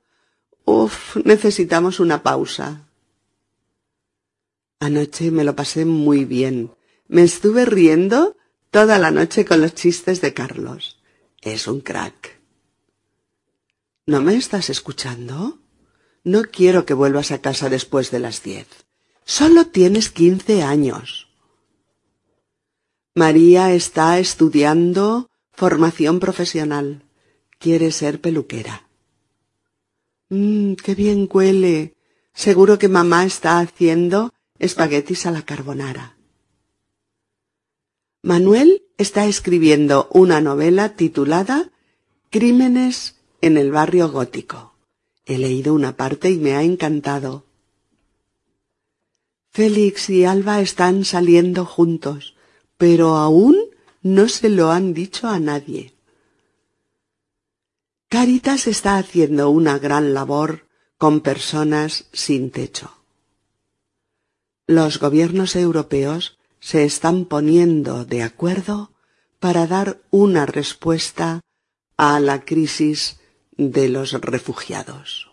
Uf, 0.64 1.16
necesitamos 1.24 1.98
una 1.98 2.22
pausa. 2.22 2.86
Anoche 4.78 5.32
me 5.32 5.42
lo 5.42 5.56
pasé 5.56 5.84
muy 5.84 6.24
bien. 6.24 6.70
Me 7.08 7.24
estuve 7.24 7.64
riendo 7.64 8.36
toda 8.70 8.98
la 8.98 9.10
noche 9.10 9.44
con 9.44 9.60
los 9.60 9.74
chistes 9.74 10.20
de 10.20 10.34
Carlos. 10.34 10.98
Es 11.40 11.66
un 11.66 11.80
crack. 11.80 12.38
¿No 14.06 14.20
me 14.20 14.36
estás 14.36 14.70
escuchando? 14.70 15.58
No 16.24 16.42
quiero 16.42 16.84
que 16.84 16.94
vuelvas 16.94 17.30
a 17.30 17.40
casa 17.40 17.68
después 17.68 18.10
de 18.10 18.18
las 18.18 18.42
diez. 18.42 18.66
Solo 19.24 19.66
tienes 19.66 20.10
quince 20.10 20.62
años. 20.62 21.28
María 23.14 23.72
está 23.72 24.18
estudiando 24.18 25.30
formación 25.52 26.20
profesional. 26.20 27.04
Quiere 27.58 27.92
ser 27.92 28.20
peluquera. 28.20 28.88
Mmm, 30.28 30.74
qué 30.74 30.94
bien 30.94 31.28
huele. 31.32 31.94
Seguro 32.34 32.78
que 32.78 32.88
mamá 32.88 33.24
está 33.24 33.58
haciendo 33.58 34.32
espaguetis 34.58 35.26
a 35.26 35.30
la 35.30 35.42
carbonara. 35.42 36.17
Manuel 38.28 38.82
está 38.98 39.24
escribiendo 39.24 40.06
una 40.12 40.42
novela 40.42 40.96
titulada 40.96 41.70
Crímenes 42.28 43.16
en 43.40 43.56
el 43.56 43.70
barrio 43.70 44.10
gótico. 44.10 44.74
He 45.24 45.38
leído 45.38 45.72
una 45.72 45.96
parte 45.96 46.28
y 46.28 46.36
me 46.36 46.54
ha 46.54 46.62
encantado. 46.62 47.46
Félix 49.48 50.10
y 50.10 50.26
Alba 50.26 50.60
están 50.60 51.06
saliendo 51.06 51.64
juntos, 51.64 52.34
pero 52.76 53.16
aún 53.16 53.56
no 54.02 54.28
se 54.28 54.50
lo 54.50 54.72
han 54.72 54.92
dicho 54.92 55.26
a 55.28 55.38
nadie. 55.40 55.94
Caritas 58.10 58.66
está 58.66 58.98
haciendo 58.98 59.48
una 59.48 59.78
gran 59.78 60.12
labor 60.12 60.66
con 60.98 61.22
personas 61.22 62.10
sin 62.12 62.50
techo. 62.50 62.92
Los 64.66 64.98
gobiernos 64.98 65.56
europeos 65.56 66.37
se 66.60 66.84
están 66.84 67.24
poniendo 67.24 68.04
de 68.04 68.22
acuerdo 68.22 68.92
para 69.38 69.66
dar 69.66 70.00
una 70.10 70.46
respuesta 70.46 71.40
a 71.96 72.20
la 72.20 72.44
crisis 72.44 73.20
de 73.56 73.88
los 73.88 74.12
refugiados. 74.12 75.30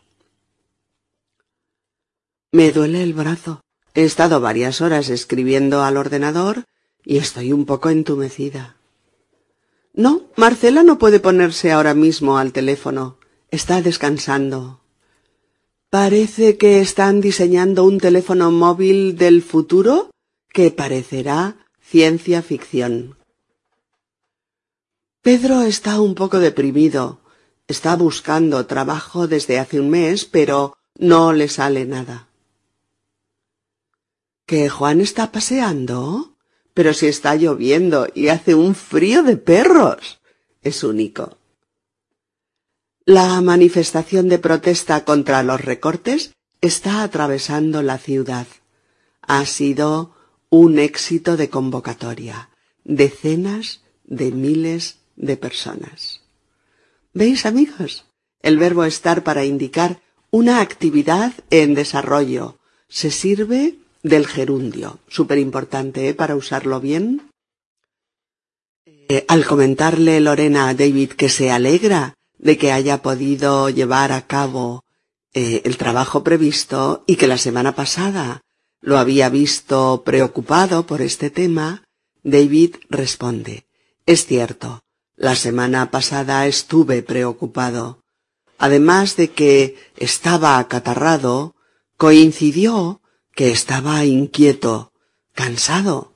Me 2.51 2.71
duele 2.71 3.03
el 3.03 3.13
brazo. 3.13 3.61
He 3.93 4.03
estado 4.03 4.41
varias 4.41 4.81
horas 4.81 5.09
escribiendo 5.09 5.83
al 5.83 5.97
ordenador 5.97 6.65
y 7.03 7.17
estoy 7.17 7.51
un 7.51 7.65
poco 7.65 7.89
entumecida. 7.89 8.77
No, 9.93 10.23
Marcela 10.35 10.83
no 10.83 10.97
puede 10.97 11.19
ponerse 11.19 11.71
ahora 11.71 11.93
mismo 11.93 12.37
al 12.37 12.51
teléfono. 12.51 13.17
Está 13.51 13.81
descansando. 13.81 14.81
Parece 15.89 16.57
que 16.57 16.81
están 16.81 17.21
diseñando 17.21 17.85
un 17.85 17.99
teléfono 17.99 18.51
móvil 18.51 19.15
del 19.15 19.41
futuro 19.41 20.09
que 20.55 20.71
parecerá 20.71 21.57
ciencia 21.81 22.41
ficción. 22.41 23.17
Pedro 25.21 25.63
está 25.63 25.99
un 25.99 26.15
poco 26.15 26.39
deprimido. 26.39 27.19
Está 27.67 27.97
buscando 27.97 28.65
trabajo 28.65 29.27
desde 29.27 29.59
hace 29.59 29.81
un 29.81 29.89
mes, 29.89 30.23
pero 30.23 30.77
no 30.97 31.33
le 31.33 31.49
sale 31.49 31.83
nada. 31.85 32.29
¿Que 34.45 34.69
Juan 34.69 35.01
está 35.01 35.33
paseando? 35.33 36.37
Pero 36.73 36.93
si 36.93 37.07
está 37.07 37.35
lloviendo 37.35 38.07
y 38.15 38.29
hace 38.29 38.55
un 38.55 38.75
frío 38.75 39.23
de 39.23 39.35
perros. 39.35 40.21
Es 40.61 40.85
único. 40.85 41.37
La 43.03 43.41
manifestación 43.41 44.29
de 44.29 44.39
protesta 44.39 45.03
contra 45.03 45.43
los 45.43 45.59
recortes 45.59 46.31
está 46.61 47.03
atravesando 47.03 47.81
la 47.81 47.97
ciudad. 47.97 48.47
Ha 49.21 49.45
sido 49.45 50.14
un 50.63 50.79
éxito 50.79 51.35
de 51.35 51.49
convocatoria. 51.49 52.49
Decenas 52.85 53.81
de 54.05 54.31
miles 54.31 54.99
de 55.17 55.35
personas. 55.35 56.21
¿Veis, 57.13 57.45
amigos? 57.45 58.05
El 58.41 58.57
verbo 58.57 58.85
estar 58.85 59.23
para 59.23 59.43
indicar 59.43 60.01
una 60.31 60.61
actividad 60.61 61.33
en 61.49 61.73
desarrollo. 61.73 62.57
Se 62.87 63.11
sirve 63.11 63.75
del 64.01 64.27
gerundio. 64.27 64.99
Súper 65.09 65.39
importante, 65.39 66.07
¿eh? 66.07 66.13
Para 66.13 66.37
usarlo 66.37 66.79
bien. 66.79 67.29
Eh, 68.85 69.25
al 69.27 69.45
comentarle 69.45 70.21
Lorena 70.21 70.69
a 70.69 70.73
David 70.73 71.11
que 71.11 71.27
se 71.27 71.51
alegra 71.51 72.13
de 72.37 72.57
que 72.57 72.71
haya 72.71 73.01
podido 73.01 73.69
llevar 73.69 74.13
a 74.13 74.25
cabo 74.25 74.85
eh, 75.33 75.63
el 75.65 75.75
trabajo 75.75 76.23
previsto 76.23 77.03
y 77.07 77.17
que 77.17 77.27
la 77.27 77.37
semana 77.37 77.75
pasada 77.75 78.44
lo 78.85 78.99
había 78.99 79.29
visto 79.29 80.03
preocupado 80.05 80.85
por 80.85 81.01
este 81.01 81.31
tema, 81.31 81.83
David 82.21 82.75
responde, 82.87 83.65
es 84.05 84.27
cierto, 84.27 84.83
la 85.15 85.35
semana 85.35 85.89
pasada 85.89 86.45
estuve 86.45 87.01
preocupado. 87.01 88.03
Además 88.59 89.15
de 89.15 89.31
que 89.31 89.75
estaba 89.97 90.59
acatarrado, 90.59 91.55
coincidió 91.97 93.01
que 93.33 93.49
estaba 93.49 94.05
inquieto, 94.05 94.91
cansado, 95.33 96.13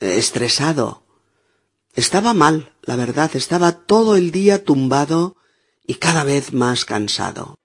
estresado. 0.00 1.02
Estaba 1.94 2.32
mal, 2.32 2.72
la 2.80 2.96
verdad, 2.96 3.30
estaba 3.34 3.72
todo 3.72 4.16
el 4.16 4.30
día 4.30 4.64
tumbado 4.64 5.36
y 5.86 5.96
cada 5.96 6.24
vez 6.24 6.54
más 6.54 6.86
cansado. 6.86 7.58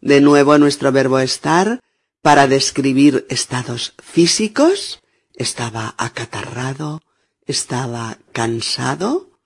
De 0.00 0.20
nuevo 0.20 0.58
nuestro 0.58 0.92
verbo 0.92 1.18
estar 1.18 1.80
para 2.24 2.46
describir 2.46 3.26
estados 3.28 3.92
físicos, 4.02 5.02
estaba 5.34 5.94
acatarrado, 5.98 7.02
estaba 7.44 8.16
cansado, 8.32 9.38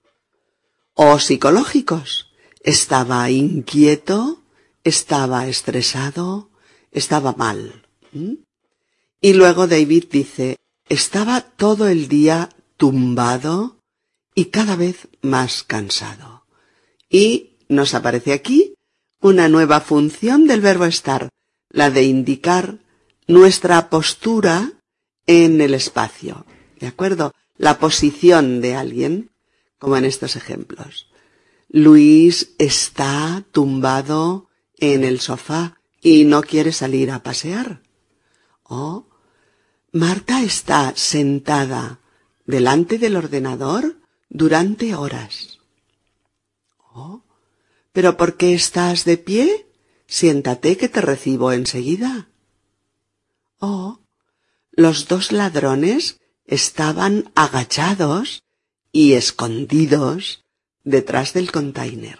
o 0.94 1.18
psicológicos, 1.18 2.30
estaba 2.62 3.28
inquieto, 3.30 4.44
estaba 4.84 5.48
estresado, 5.48 6.50
estaba 6.92 7.32
mal. 7.32 7.84
Y 9.20 9.32
luego 9.32 9.66
David 9.66 10.04
dice, 10.12 10.54
estaba 10.88 11.40
todo 11.40 11.88
el 11.88 12.06
día 12.06 12.48
tumbado 12.76 13.80
y 14.36 14.44
cada 14.56 14.76
vez 14.76 15.08
más 15.20 15.64
cansado. 15.64 16.46
Y 17.10 17.56
nos 17.68 17.94
aparece 17.94 18.32
aquí 18.32 18.74
una 19.20 19.48
nueva 19.48 19.80
función 19.80 20.46
del 20.46 20.60
verbo 20.60 20.84
estar, 20.84 21.28
la 21.70 21.90
de 21.90 22.04
indicar 22.04 22.78
nuestra 23.26 23.90
postura 23.90 24.72
en 25.26 25.60
el 25.60 25.74
espacio. 25.74 26.46
¿De 26.80 26.86
acuerdo? 26.86 27.34
La 27.56 27.78
posición 27.78 28.60
de 28.60 28.74
alguien, 28.74 29.30
como 29.78 29.96
en 29.96 30.04
estos 30.04 30.36
ejemplos. 30.36 31.08
Luis 31.68 32.54
está 32.58 33.44
tumbado 33.52 34.48
en 34.78 35.04
el 35.04 35.20
sofá 35.20 35.78
y 36.00 36.24
no 36.24 36.42
quiere 36.42 36.72
salir 36.72 37.10
a 37.10 37.22
pasear. 37.22 37.82
O 38.62 39.06
Marta 39.92 40.42
está 40.42 40.94
sentada 40.96 42.00
delante 42.46 42.98
del 42.98 43.16
ordenador 43.16 44.00
durante 44.28 44.94
horas. 44.94 45.58
Oh, 46.94 47.22
¿pero 47.92 48.16
por 48.16 48.36
qué 48.36 48.54
estás 48.54 49.04
de 49.04 49.18
pie? 49.18 49.67
Siéntate 50.08 50.78
que 50.78 50.88
te 50.88 51.02
recibo 51.02 51.52
enseguida. 51.52 52.30
Oh, 53.58 54.00
los 54.72 55.06
dos 55.06 55.32
ladrones 55.32 56.18
estaban 56.46 57.30
agachados 57.34 58.42
y 58.90 59.12
escondidos 59.12 60.44
detrás 60.82 61.34
del 61.34 61.52
container. 61.52 62.18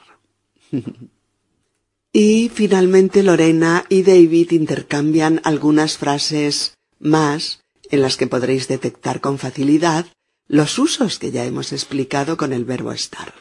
y 2.12 2.50
finalmente 2.50 3.22
Lorena 3.22 3.86
y 3.88 4.02
David 4.02 4.50
intercambian 4.50 5.40
algunas 5.44 5.96
frases 5.96 6.74
más 6.98 7.64
en 7.90 8.02
las 8.02 8.18
que 8.18 8.26
podréis 8.26 8.68
detectar 8.68 9.22
con 9.22 9.38
facilidad 9.38 10.06
los 10.46 10.78
usos 10.78 11.18
que 11.18 11.30
ya 11.30 11.46
hemos 11.46 11.72
explicado 11.72 12.36
con 12.36 12.52
el 12.52 12.66
verbo 12.66 12.92
estar, 12.92 13.32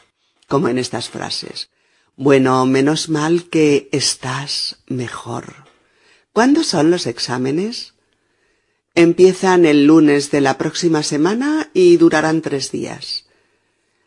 como 0.46 0.68
en 0.68 0.78
estas 0.78 1.10
frases. 1.10 1.68
Bueno, 2.20 2.66
menos 2.66 3.08
mal 3.08 3.44
que 3.44 3.88
estás 3.92 4.78
mejor. 4.88 5.54
¿Cuándo 6.32 6.64
son 6.64 6.90
los 6.90 7.06
exámenes? 7.06 7.94
Empiezan 8.96 9.64
el 9.64 9.86
lunes 9.86 10.32
de 10.32 10.40
la 10.40 10.58
próxima 10.58 11.04
semana 11.04 11.70
y 11.74 11.96
durarán 11.96 12.42
tres 12.42 12.72
días. 12.72 13.26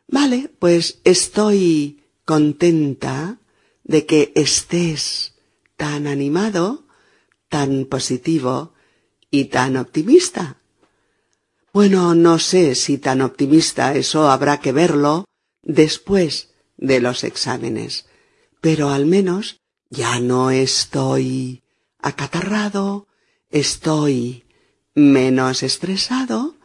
Vale, 0.10 0.52
pues 0.60 1.00
estoy 1.06 2.04
contenta 2.26 3.40
de 3.86 4.06
que 4.06 4.34
estés 4.36 5.36
tan 5.78 6.06
animado, 6.06 6.84
tan 7.48 7.86
positivo 7.86 8.74
y 9.30 9.46
tan 9.46 9.78
optimista. 9.78 10.58
Bueno, 11.72 12.14
no 12.14 12.40
sé 12.40 12.76
si 12.76 12.98
tan 12.98 13.22
optimista, 13.22 13.96
eso 13.96 14.30
habrá 14.30 14.60
que 14.60 14.74
verlo 14.74 15.24
después 15.64 16.51
de 16.82 17.00
los 17.00 17.24
exámenes, 17.24 18.06
pero 18.60 18.90
al 18.90 19.06
menos 19.06 19.62
ya 19.90 20.20
no 20.20 20.52
estoy 20.52 21.64
acatarrado, 22.00 23.08
estoy 23.50 24.44
menos 24.94 25.64
estresado 25.64 26.56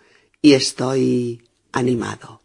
y 0.43 0.55
estoy 0.55 1.49
animado. 1.71 2.41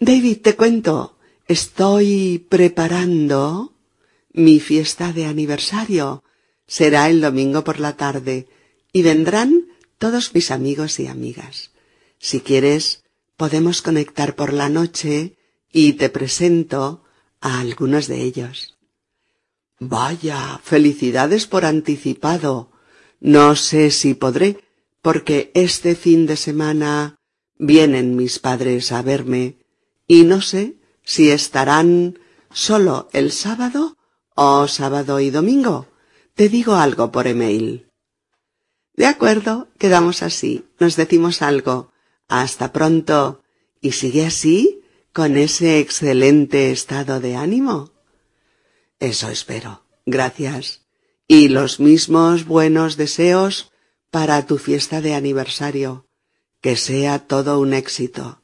David, 0.00 0.38
te 0.42 0.54
cuento, 0.54 1.18
estoy 1.48 2.46
preparando 2.48 3.72
mi 4.32 4.60
fiesta 4.60 5.12
de 5.12 5.26
aniversario. 5.26 6.22
Será 6.66 7.08
el 7.08 7.20
domingo 7.20 7.64
por 7.64 7.80
la 7.80 7.96
tarde 7.96 8.48
y 8.92 9.02
vendrán 9.02 9.66
todos 9.98 10.34
mis 10.34 10.50
amigos 10.50 11.00
y 11.00 11.06
amigas. 11.06 11.72
Si 12.18 12.40
quieres, 12.40 13.04
podemos 13.36 13.82
conectar 13.82 14.34
por 14.34 14.52
la 14.52 14.68
noche 14.68 15.36
y 15.74 15.94
te 15.94 16.08
presento 16.08 17.02
a 17.40 17.58
algunos 17.58 18.06
de 18.06 18.22
ellos. 18.22 18.78
Vaya, 19.80 20.60
felicidades 20.62 21.48
por 21.48 21.64
anticipado. 21.64 22.70
No 23.20 23.56
sé 23.56 23.90
si 23.90 24.14
podré, 24.14 24.64
porque 25.02 25.50
este 25.52 25.96
fin 25.96 26.26
de 26.26 26.36
semana 26.36 27.16
vienen 27.58 28.14
mis 28.14 28.38
padres 28.38 28.92
a 28.92 29.02
verme 29.02 29.58
y 30.06 30.22
no 30.22 30.40
sé 30.40 30.76
si 31.02 31.30
estarán 31.30 32.20
solo 32.52 33.08
el 33.12 33.32
sábado 33.32 33.98
o 34.36 34.68
sábado 34.68 35.18
y 35.18 35.30
domingo. 35.30 35.88
Te 36.34 36.48
digo 36.48 36.76
algo 36.76 37.10
por 37.10 37.26
email. 37.26 37.88
De 38.94 39.06
acuerdo, 39.06 39.68
quedamos 39.78 40.22
así, 40.22 40.66
nos 40.78 40.94
decimos 40.94 41.42
algo. 41.42 41.90
Hasta 42.28 42.72
pronto. 42.72 43.42
Y 43.80 43.92
sigue 43.92 44.24
así, 44.24 44.83
con 45.14 45.36
ese 45.36 45.78
excelente 45.78 46.72
estado 46.72 47.20
de 47.20 47.36
ánimo. 47.36 47.92
Eso 48.98 49.28
espero. 49.28 49.84
Gracias. 50.04 50.82
Y 51.28 51.48
los 51.48 51.78
mismos 51.78 52.46
buenos 52.46 52.96
deseos 52.96 53.70
para 54.10 54.44
tu 54.44 54.58
fiesta 54.58 55.00
de 55.00 55.14
aniversario. 55.14 56.08
Que 56.60 56.74
sea 56.74 57.20
todo 57.20 57.60
un 57.60 57.74
éxito. 57.74 58.42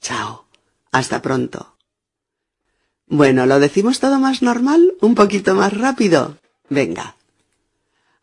Chao. 0.00 0.48
Hasta 0.90 1.22
pronto. 1.22 1.76
Bueno, 3.06 3.46
¿lo 3.46 3.60
decimos 3.60 4.00
todo 4.00 4.18
más 4.18 4.42
normal? 4.42 4.94
¿Un 5.00 5.14
poquito 5.14 5.54
más 5.54 5.72
rápido? 5.72 6.36
Venga. 6.68 7.16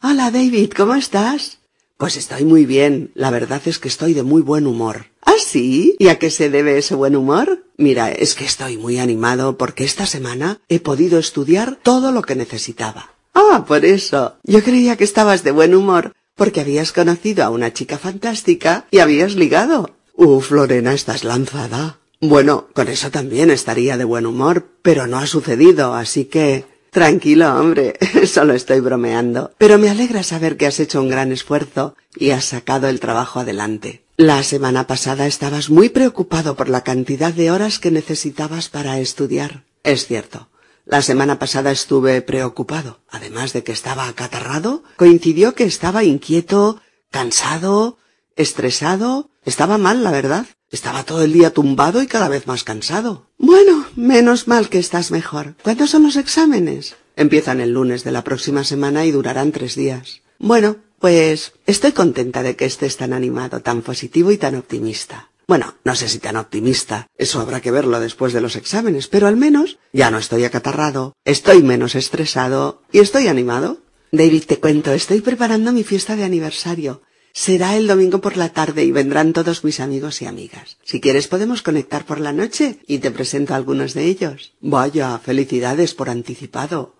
Hola, 0.01 0.31
David, 0.31 0.73
¿cómo 0.75 0.95
estás? 0.95 1.59
Pues 1.95 2.17
estoy 2.17 2.43
muy 2.43 2.65
bien. 2.65 3.11
La 3.15 3.31
verdad 3.31 3.61
es 3.65 3.79
que 3.79 3.87
estoy 3.87 4.13
de 4.13 4.23
muy 4.23 4.41
buen 4.41 4.67
humor. 4.67 5.14
¿Ah, 5.25 5.33
sí? 5.39 5.95
¿Y 5.99 6.07
a 6.07 6.19
qué 6.19 6.29
se 6.29 6.49
debe 6.49 6.77
ese 6.77 6.95
buen 6.95 7.15
humor? 7.15 7.65
Mira, 7.77 8.11
es 8.11 8.35
que 8.35 8.45
estoy 8.45 8.77
muy 8.77 8.99
animado 8.99 9.57
porque 9.57 9.83
esta 9.83 10.05
semana 10.05 10.61
he 10.69 10.79
podido 10.79 11.19
estudiar 11.19 11.77
todo 11.81 12.11
lo 12.11 12.21
que 12.21 12.35
necesitaba. 12.35 13.11
Ah, 13.33 13.65
por 13.67 13.83
eso. 13.83 14.35
Yo 14.43 14.63
creía 14.63 14.95
que 14.95 15.03
estabas 15.03 15.43
de 15.43 15.51
buen 15.51 15.75
humor 15.75 16.13
porque 16.35 16.61
habías 16.61 16.91
conocido 16.91 17.43
a 17.43 17.49
una 17.49 17.73
chica 17.73 17.97
fantástica 17.97 18.85
y 18.91 18.99
habías 18.99 19.35
ligado. 19.35 19.89
Uf, 20.13 20.51
Lorena, 20.51 20.93
estás 20.93 21.23
lanzada. 21.23 21.97
Bueno, 22.21 22.67
con 22.73 22.87
eso 22.87 23.11
también 23.11 23.49
estaría 23.51 23.97
de 23.97 24.05
buen 24.05 24.25
humor, 24.25 24.65
pero 24.81 25.07
no 25.07 25.17
ha 25.17 25.27
sucedido, 25.27 25.93
así 25.93 26.25
que... 26.25 26.65
Tranquilo, 26.91 27.53
hombre, 27.59 27.99
solo 28.25 28.53
estoy 28.53 28.79
bromeando. 28.79 29.51
Pero 29.57 29.77
me 29.77 29.89
alegra 29.89 30.23
saber 30.23 30.55
que 30.55 30.65
has 30.65 30.79
hecho 30.79 31.01
un 31.01 31.09
gran 31.09 31.33
esfuerzo 31.33 31.97
y 32.15 32.29
has 32.29 32.45
sacado 32.45 32.87
el 32.87 33.01
trabajo 33.01 33.41
adelante. 33.41 34.04
La 34.17 34.43
semana 34.43 34.87
pasada 34.87 35.27
estabas 35.27 35.69
muy 35.69 35.89
preocupado 35.89 36.55
por 36.55 36.69
la 36.69 36.85
cantidad 36.85 37.33
de 37.33 37.51
horas 37.51 37.79
que 37.79 37.91
necesitabas 37.91 38.69
para 38.69 38.97
estudiar. 38.99 39.65
Es 39.83 40.07
cierto. 40.07 40.47
La 40.85 41.01
semana 41.01 41.37
pasada 41.37 41.69
estuve 41.71 42.21
preocupado. 42.21 43.01
Además 43.09 43.51
de 43.51 43.65
que 43.65 43.73
estaba 43.73 44.07
acatarrado, 44.07 44.83
coincidió 44.95 45.53
que 45.53 45.65
estaba 45.65 46.05
inquieto, 46.05 46.79
cansado, 47.11 47.97
estresado. 48.37 49.31
Estaba 49.43 49.77
mal, 49.77 50.01
la 50.05 50.11
verdad. 50.11 50.45
Estaba 50.71 51.03
todo 51.03 51.21
el 51.21 51.33
día 51.33 51.53
tumbado 51.53 52.01
y 52.01 52.07
cada 52.07 52.29
vez 52.29 52.47
más 52.47 52.63
cansado. 52.63 53.27
Bueno, 53.37 53.85
menos 53.97 54.47
mal 54.47 54.69
que 54.69 54.79
estás 54.79 55.11
mejor. 55.11 55.55
¿Cuándo 55.61 55.87
son 55.87 56.03
los 56.03 56.15
exámenes? 56.15 56.95
Empiezan 57.17 57.59
el 57.59 57.73
lunes 57.73 58.05
de 58.05 58.13
la 58.13 58.23
próxima 58.23 58.63
semana 58.63 59.03
y 59.05 59.11
durarán 59.11 59.51
tres 59.51 59.75
días. 59.75 60.21
Bueno, 60.39 60.77
pues 61.05 61.53
estoy 61.67 61.91
contenta 61.91 62.41
de 62.41 62.55
que 62.55 62.65
estés 62.65 62.97
tan 62.97 63.13
animado, 63.13 63.59
tan 63.59 63.83
positivo 63.83 64.31
y 64.31 64.37
tan 64.37 64.55
optimista. 64.55 65.29
Bueno, 65.47 65.75
no 65.83 65.93
sé 65.95 66.09
si 66.09 66.17
tan 66.17 66.35
optimista, 66.35 67.11
eso 67.15 67.39
habrá 67.39 67.61
que 67.61 67.69
verlo 67.69 67.99
después 67.99 68.33
de 68.33 68.41
los 68.41 68.55
exámenes, 68.55 69.05
pero 69.07 69.27
al 69.27 69.37
menos 69.37 69.77
ya 69.93 70.09
no 70.09 70.17
estoy 70.17 70.45
acatarrado, 70.45 71.15
estoy 71.23 71.61
menos 71.61 71.93
estresado 71.93 72.81
y 72.91 73.01
estoy 73.01 73.27
animado. 73.27 73.81
David, 74.11 74.45
te 74.47 74.57
cuento, 74.57 74.93
estoy 74.93 75.21
preparando 75.21 75.71
mi 75.71 75.83
fiesta 75.83 76.15
de 76.15 76.23
aniversario. 76.23 77.03
Será 77.33 77.77
el 77.77 77.85
domingo 77.85 78.19
por 78.19 78.35
la 78.35 78.49
tarde 78.49 78.83
y 78.83 78.91
vendrán 78.91 79.31
todos 79.31 79.63
mis 79.63 79.79
amigos 79.79 80.23
y 80.23 80.25
amigas. 80.25 80.77
Si 80.83 80.99
quieres 80.99 81.27
podemos 81.27 81.61
conectar 81.61 82.07
por 82.07 82.19
la 82.19 82.33
noche 82.33 82.79
y 82.87 82.97
te 82.97 83.11
presento 83.11 83.53
a 83.53 83.57
algunos 83.57 83.93
de 83.93 84.05
ellos. 84.05 84.53
Vaya, 84.59 85.19
felicidades 85.19 85.93
por 85.93 86.09
anticipado. 86.09 86.94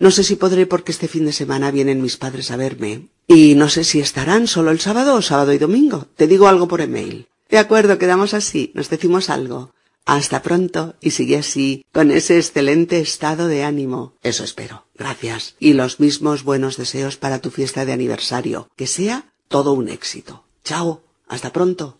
No 0.00 0.10
sé 0.10 0.24
si 0.24 0.36
podré 0.36 0.66
porque 0.66 0.92
este 0.92 1.08
fin 1.08 1.26
de 1.26 1.32
semana 1.32 1.70
vienen 1.70 2.00
mis 2.00 2.16
padres 2.16 2.50
a 2.50 2.56
verme. 2.56 3.08
Y 3.26 3.54
no 3.54 3.68
sé 3.68 3.84
si 3.84 4.00
estarán 4.00 4.46
solo 4.46 4.70
el 4.70 4.80
sábado 4.80 5.14
o 5.14 5.20
sábado 5.20 5.52
y 5.52 5.58
domingo. 5.58 6.08
Te 6.16 6.26
digo 6.26 6.48
algo 6.48 6.66
por 6.68 6.80
email. 6.80 7.28
De 7.50 7.58
acuerdo, 7.58 7.98
quedamos 7.98 8.32
así, 8.32 8.72
nos 8.74 8.88
decimos 8.88 9.28
algo. 9.28 9.74
Hasta 10.06 10.40
pronto 10.40 10.94
y 11.02 11.10
sigue 11.10 11.36
así, 11.36 11.84
con 11.92 12.10
ese 12.10 12.38
excelente 12.38 12.98
estado 12.98 13.46
de 13.46 13.62
ánimo. 13.62 14.14
Eso 14.22 14.42
espero. 14.42 14.86
Gracias. 14.96 15.54
Y 15.60 15.74
los 15.74 16.00
mismos 16.00 16.44
buenos 16.44 16.78
deseos 16.78 17.18
para 17.18 17.40
tu 17.40 17.50
fiesta 17.50 17.84
de 17.84 17.92
aniversario. 17.92 18.70
Que 18.76 18.86
sea 18.86 19.34
todo 19.48 19.74
un 19.74 19.90
éxito. 19.90 20.44
Chao. 20.64 21.02
Hasta 21.28 21.52
pronto. 21.52 21.98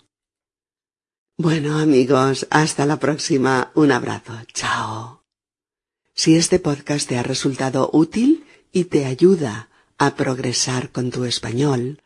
Bueno, 1.37 1.79
amigos, 1.79 2.47
hasta 2.51 2.87
la 2.87 2.99
próxima. 2.99 3.71
Un 3.75 3.93
abrazo. 3.93 4.33
Chao. 4.55 5.20
Si 6.15 6.37
este 6.37 6.59
podcast 6.59 7.09
te 7.09 7.19
ha 7.19 7.23
resultado 7.23 7.91
útil 7.93 8.45
y 8.73 8.85
te 8.85 9.07
ayuda 9.07 9.69
a 9.99 10.17
progresar 10.17 10.91
con 10.91 11.11
tu 11.11 11.25
español, 11.25 12.03